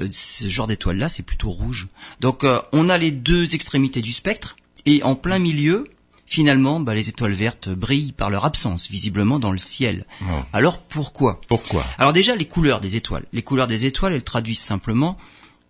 [0.00, 1.88] euh, ce genre d'étoiles-là, c'est plutôt rouge.
[2.20, 4.56] Donc euh, on a les deux extrémités du spectre.
[4.86, 5.86] Et en plein milieu,
[6.34, 10.04] finalement, bah, les étoiles vertes brillent par leur absence, visiblement dans le ciel.
[10.22, 10.24] Oh.
[10.52, 11.40] Alors pourquoi?
[11.46, 11.84] Pourquoi?
[11.98, 13.24] Alors déjà, les couleurs des étoiles.
[13.32, 15.16] Les couleurs des étoiles, elles traduisent simplement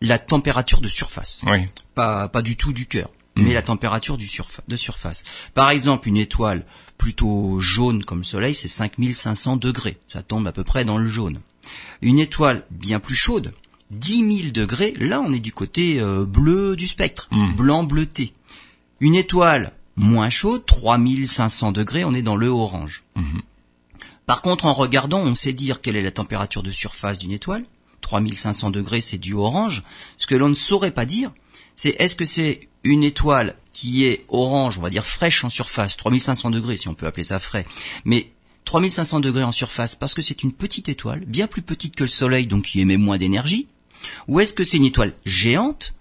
[0.00, 1.42] la température de surface.
[1.46, 1.64] Oui.
[1.94, 5.22] Pas, pas du tout du cœur, mais la température du surfa- de surface.
[5.53, 6.64] Par exemple, une étoile
[6.96, 9.98] plutôt jaune comme le Soleil, c'est 5500 degrés.
[10.07, 11.40] Ça tombe à peu près dans le jaune.
[12.00, 13.53] Une étoile bien plus chaude,
[13.90, 18.33] 10 000 degrés, là on est du côté euh, bleu du spectre, blanc bleuté.
[19.00, 23.04] Une étoile moins chaude, 3500 degrés, on est dans le orange.
[24.26, 27.64] Par contre, en regardant, on sait dire quelle est la température de surface d'une étoile.
[28.00, 29.83] 3500 degrés, c'est du orange.
[30.18, 31.33] Ce que l'on ne saurait pas dire,
[31.76, 35.96] c'est est-ce que c'est une étoile qui est orange, on va dire fraîche en surface,
[35.96, 37.66] 3500 degrés si on peut appeler ça frais,
[38.04, 38.30] mais
[38.66, 42.09] 3500 degrés en surface parce que c'est une petite étoile, bien plus petite que le
[42.09, 43.68] Soleil, donc qui émet moins d'énergie,
[44.28, 45.94] ou est-ce que c'est une étoile géante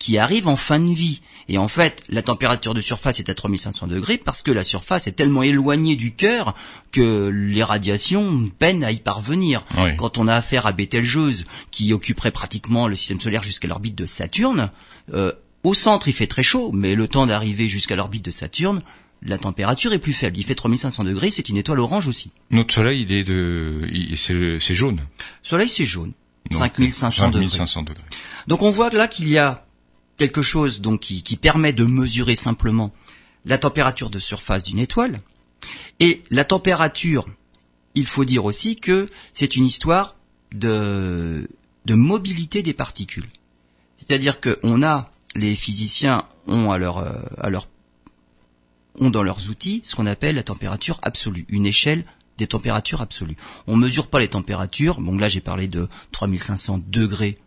[0.00, 1.20] qui arrive en fin de vie.
[1.48, 5.06] Et en fait, la température de surface est à 3500 degrés parce que la surface
[5.06, 6.56] est tellement éloignée du cœur
[6.90, 9.64] que les radiations peinent à y parvenir.
[9.76, 9.96] Oui.
[9.96, 14.06] Quand on a affaire à Bételgeuse, qui occuperait pratiquement le système solaire jusqu'à l'orbite de
[14.06, 14.70] Saturne,
[15.12, 15.32] euh,
[15.62, 18.80] au centre il fait très chaud, mais le temps d'arriver jusqu'à l'orbite de Saturne,
[19.22, 20.38] la température est plus faible.
[20.38, 22.30] Il fait 3500 degrés, c'est une étoile orange aussi.
[22.50, 25.00] Notre soleil, il est de, c'est jaune.
[25.42, 26.12] Soleil c'est jaune,
[26.50, 27.50] Donc, 5500 degrés.
[27.50, 28.04] 5500 degrés.
[28.46, 29.66] Donc on voit là qu'il y a
[30.20, 32.92] quelque chose donc qui, permet de mesurer simplement
[33.46, 35.22] la température de surface d'une étoile.
[35.98, 37.26] Et la température,
[37.94, 40.16] il faut dire aussi que c'est une histoire
[40.52, 41.48] de,
[41.88, 43.30] mobilité des particules.
[43.96, 47.66] C'est-à-dire que on a, les physiciens ont à leur, euh, à leur,
[48.98, 52.04] ont dans leurs outils ce qu'on appelle la température absolue, une échelle
[52.36, 53.38] des températures absolues.
[53.66, 55.00] On mesure pas les températures.
[55.00, 57.38] Bon là j'ai parlé de 3500 degrés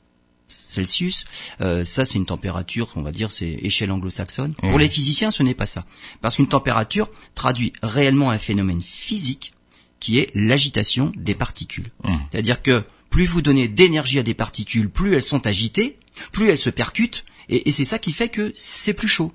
[0.70, 1.26] Celsius.
[1.62, 4.54] Euh, ça, c'est une température, on va dire, c'est échelle anglo-saxonne.
[4.56, 4.80] Pour Mhm.
[4.80, 5.86] les physiciens, ce n'est pas ça.
[6.22, 9.54] Parce qu'une température traduit réellement un phénomène physique
[10.00, 11.92] qui est l'agitation des particules.
[12.04, 12.20] Mhm.
[12.32, 15.98] C'est-à-dire que plus vous donnez d'énergie à des particules, plus elles sont agitées,
[16.32, 19.32] plus elles se percutent, et, et c'est ça qui fait que c'est plus chaud.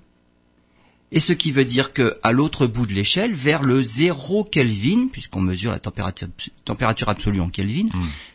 [1.10, 5.08] Et ce qui veut dire que à l'autre bout de l'échelle, vers le 0 Kelvin,
[5.10, 6.28] puisqu'on mesure la température,
[6.66, 7.88] température absolue en Kelvin,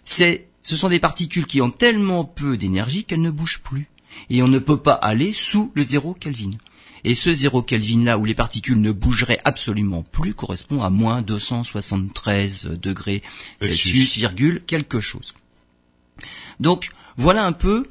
[0.03, 3.89] c'est, ce sont des particules qui ont tellement peu d'énergie qu'elles ne bougent plus.
[4.29, 6.51] Et on ne peut pas aller sous le 0 Kelvin.
[7.03, 11.21] Et ce 0 Kelvin là où les particules ne bougeraient absolument plus correspond à moins
[11.21, 13.21] 273 degrés
[13.61, 15.33] Celsius, virgule quelque chose.
[16.61, 17.85] Donc voilà un peu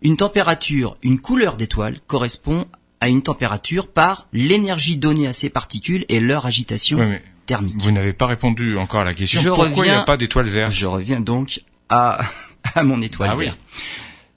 [0.00, 2.66] une température, une couleur d'étoile correspond
[3.00, 7.80] à une température par l'énergie donnée à ces particules et leur agitation thermique.
[7.80, 9.40] vous n'avez pas répondu encore à la question.
[9.40, 10.72] Je Pourquoi il n'y a pas d'étoiles vertes?
[10.72, 11.62] Je reviens donc
[11.92, 12.20] à,
[12.74, 13.46] à mon étoile Ah oui.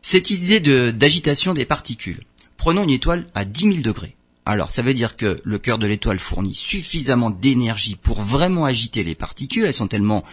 [0.01, 2.21] Cette idée de d'agitation des particules.
[2.57, 4.15] Prenons une étoile à 10 000 degrés.
[4.45, 9.03] Alors, ça veut dire que le cœur de l'étoile fournit suffisamment d'énergie pour vraiment agiter
[9.03, 9.65] les particules.
[9.65, 10.23] Elles sont tellement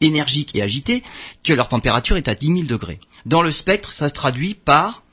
[0.00, 1.04] énergiques et agités
[1.44, 2.98] que leur température est à 10 000 degrés.
[3.24, 5.04] Dans le spectre, ça se traduit par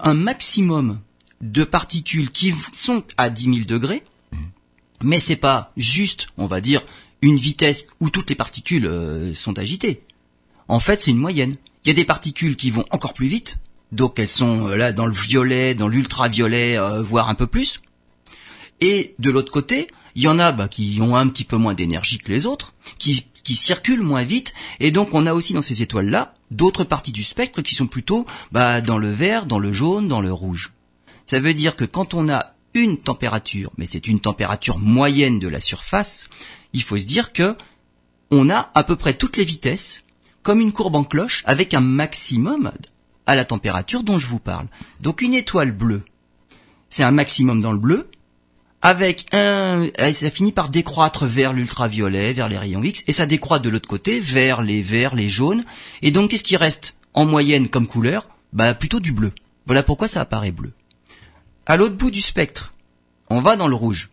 [0.00, 1.00] un maximum
[1.40, 4.02] de particules qui sont à 10 000 degrés,
[5.02, 6.82] mais c'est pas juste, on va dire,
[7.22, 10.02] une vitesse où toutes les particules euh, sont agitées.
[10.68, 11.56] En fait, c'est une moyenne.
[11.84, 13.58] Il y a des particules qui vont encore plus vite,
[13.92, 17.80] donc elles sont euh, là dans le violet, dans l'ultraviolet, euh, voire un peu plus.
[18.80, 21.74] Et de l'autre côté, il y en a bah, qui ont un petit peu moins
[21.74, 25.80] d'énergie que les autres, qui, circulent moins vite, et donc on a aussi dans ces
[25.80, 30.06] étoiles-là d'autres parties du spectre qui sont plutôt bah, dans le vert, dans le jaune,
[30.06, 30.72] dans le rouge.
[31.24, 35.48] Ça veut dire que quand on a une température, mais c'est une température moyenne de
[35.48, 36.28] la surface,
[36.74, 37.56] il faut se dire que
[38.30, 40.02] on a à peu près toutes les vitesses
[40.42, 42.72] comme une courbe en cloche avec un maximum
[43.26, 44.66] à la température dont je vous parle.
[45.00, 46.02] Donc une étoile bleue,
[46.88, 48.10] c'est un maximum dans le bleu,
[48.80, 53.58] avec un, ça finit par décroître vers l'ultraviolet, vers les rayons X, et ça décroît
[53.58, 55.64] de l'autre côté vers les verts, les jaunes.
[56.00, 58.28] Et donc qu'est-ce qui reste en moyenne comme couleur?
[58.52, 59.32] Bah plutôt du bleu.
[59.66, 60.72] Voilà pourquoi ça apparaît bleu.
[61.66, 62.72] À l'autre bout du spectre,
[63.28, 64.08] on va dans le rouge.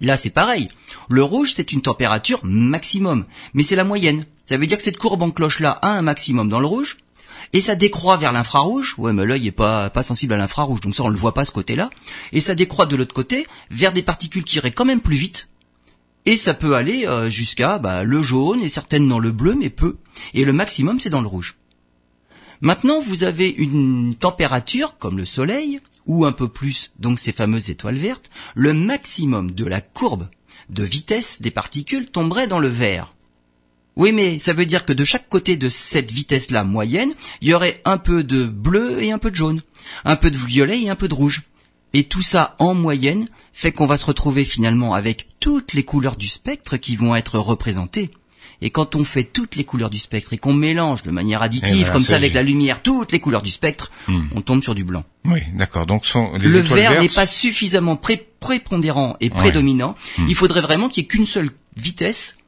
[0.00, 0.68] Là, c'est pareil.
[1.08, 4.26] Le rouge, c'est une température maximum, mais c'est la moyenne.
[4.48, 6.98] Ça veut dire que cette courbe en cloche-là a un maximum dans le rouge,
[7.52, 8.94] et ça décroît vers l'infrarouge.
[8.98, 11.44] Ouais, mais l'œil est pas, pas sensible à l'infrarouge, donc ça, on le voit pas
[11.44, 11.90] ce côté-là.
[12.32, 15.48] Et ça décroît de l'autre côté vers des particules qui iraient quand même plus vite.
[16.24, 19.70] Et ça peut aller euh, jusqu'à bah, le jaune et certaines dans le bleu, mais
[19.70, 19.98] peu.
[20.34, 21.56] Et le maximum, c'est dans le rouge.
[22.60, 27.70] Maintenant, vous avez une température, comme le Soleil, ou un peu plus, donc ces fameuses
[27.70, 30.28] étoiles vertes, le maximum de la courbe
[30.70, 33.15] de vitesse des particules tomberait dans le vert.
[33.96, 37.54] Oui, mais ça veut dire que de chaque côté de cette vitesse-là moyenne, il y
[37.54, 39.62] aurait un peu de bleu et un peu de jaune,
[40.04, 41.42] un peu de violet et un peu de rouge.
[41.94, 46.16] Et tout ça en moyenne fait qu'on va se retrouver finalement avec toutes les couleurs
[46.16, 48.10] du spectre qui vont être représentées.
[48.62, 51.78] Et quand on fait toutes les couleurs du spectre et qu'on mélange de manière additive,
[51.80, 54.28] eh ben, comme ça avec la lumière, toutes les couleurs du spectre, hmm.
[54.34, 55.04] on tombe sur du blanc.
[55.26, 55.86] Oui, d'accord.
[55.86, 57.98] Donc le vert n'est pas suffisamment
[58.40, 59.94] prépondérant et prédominant.
[60.18, 60.26] Hmm.
[60.28, 62.38] Il faudrait vraiment qu'il y ait qu'une seule vitesse,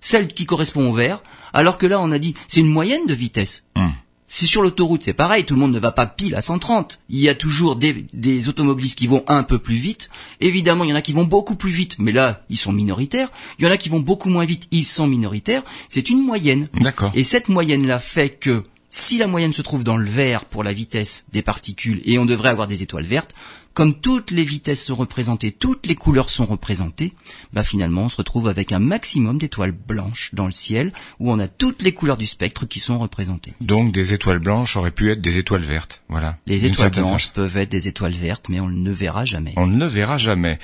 [0.00, 1.22] celle qui correspond au vert,
[1.52, 3.64] alors que là on a dit c'est une moyenne de vitesse.
[3.76, 3.90] Hmm.
[4.30, 7.00] C'est sur l'autoroute, c'est pareil, tout le monde ne va pas pile à 130.
[7.08, 10.10] Il y a toujours des, des, automobilistes qui vont un peu plus vite.
[10.40, 13.30] Évidemment, il y en a qui vont beaucoup plus vite, mais là, ils sont minoritaires.
[13.58, 15.62] Il y en a qui vont beaucoup moins vite, ils sont minoritaires.
[15.88, 16.68] C'est une moyenne.
[16.74, 17.10] D'accord.
[17.14, 20.74] Et cette moyenne-là fait que si la moyenne se trouve dans le vert pour la
[20.74, 23.34] vitesse des particules, et on devrait avoir des étoiles vertes,
[23.78, 27.12] comme toutes les vitesses sont représentées, toutes les couleurs sont représentées,
[27.52, 31.38] bah finalement on se retrouve avec un maximum d'étoiles blanches dans le ciel où on
[31.38, 33.52] a toutes les couleurs du spectre qui sont représentées.
[33.60, 36.36] Donc des étoiles blanches auraient pu être des étoiles vertes, voilà.
[36.48, 39.52] Les étoiles blanches peuvent être des étoiles vertes, mais on ne verra jamais.
[39.56, 40.58] On ne verra jamais.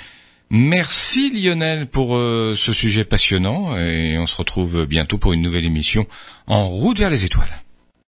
[0.51, 5.67] Merci Lionel pour euh, ce sujet passionnant et on se retrouve bientôt pour une nouvelle
[5.67, 6.09] émission
[6.49, 7.64] en route vers les étoiles.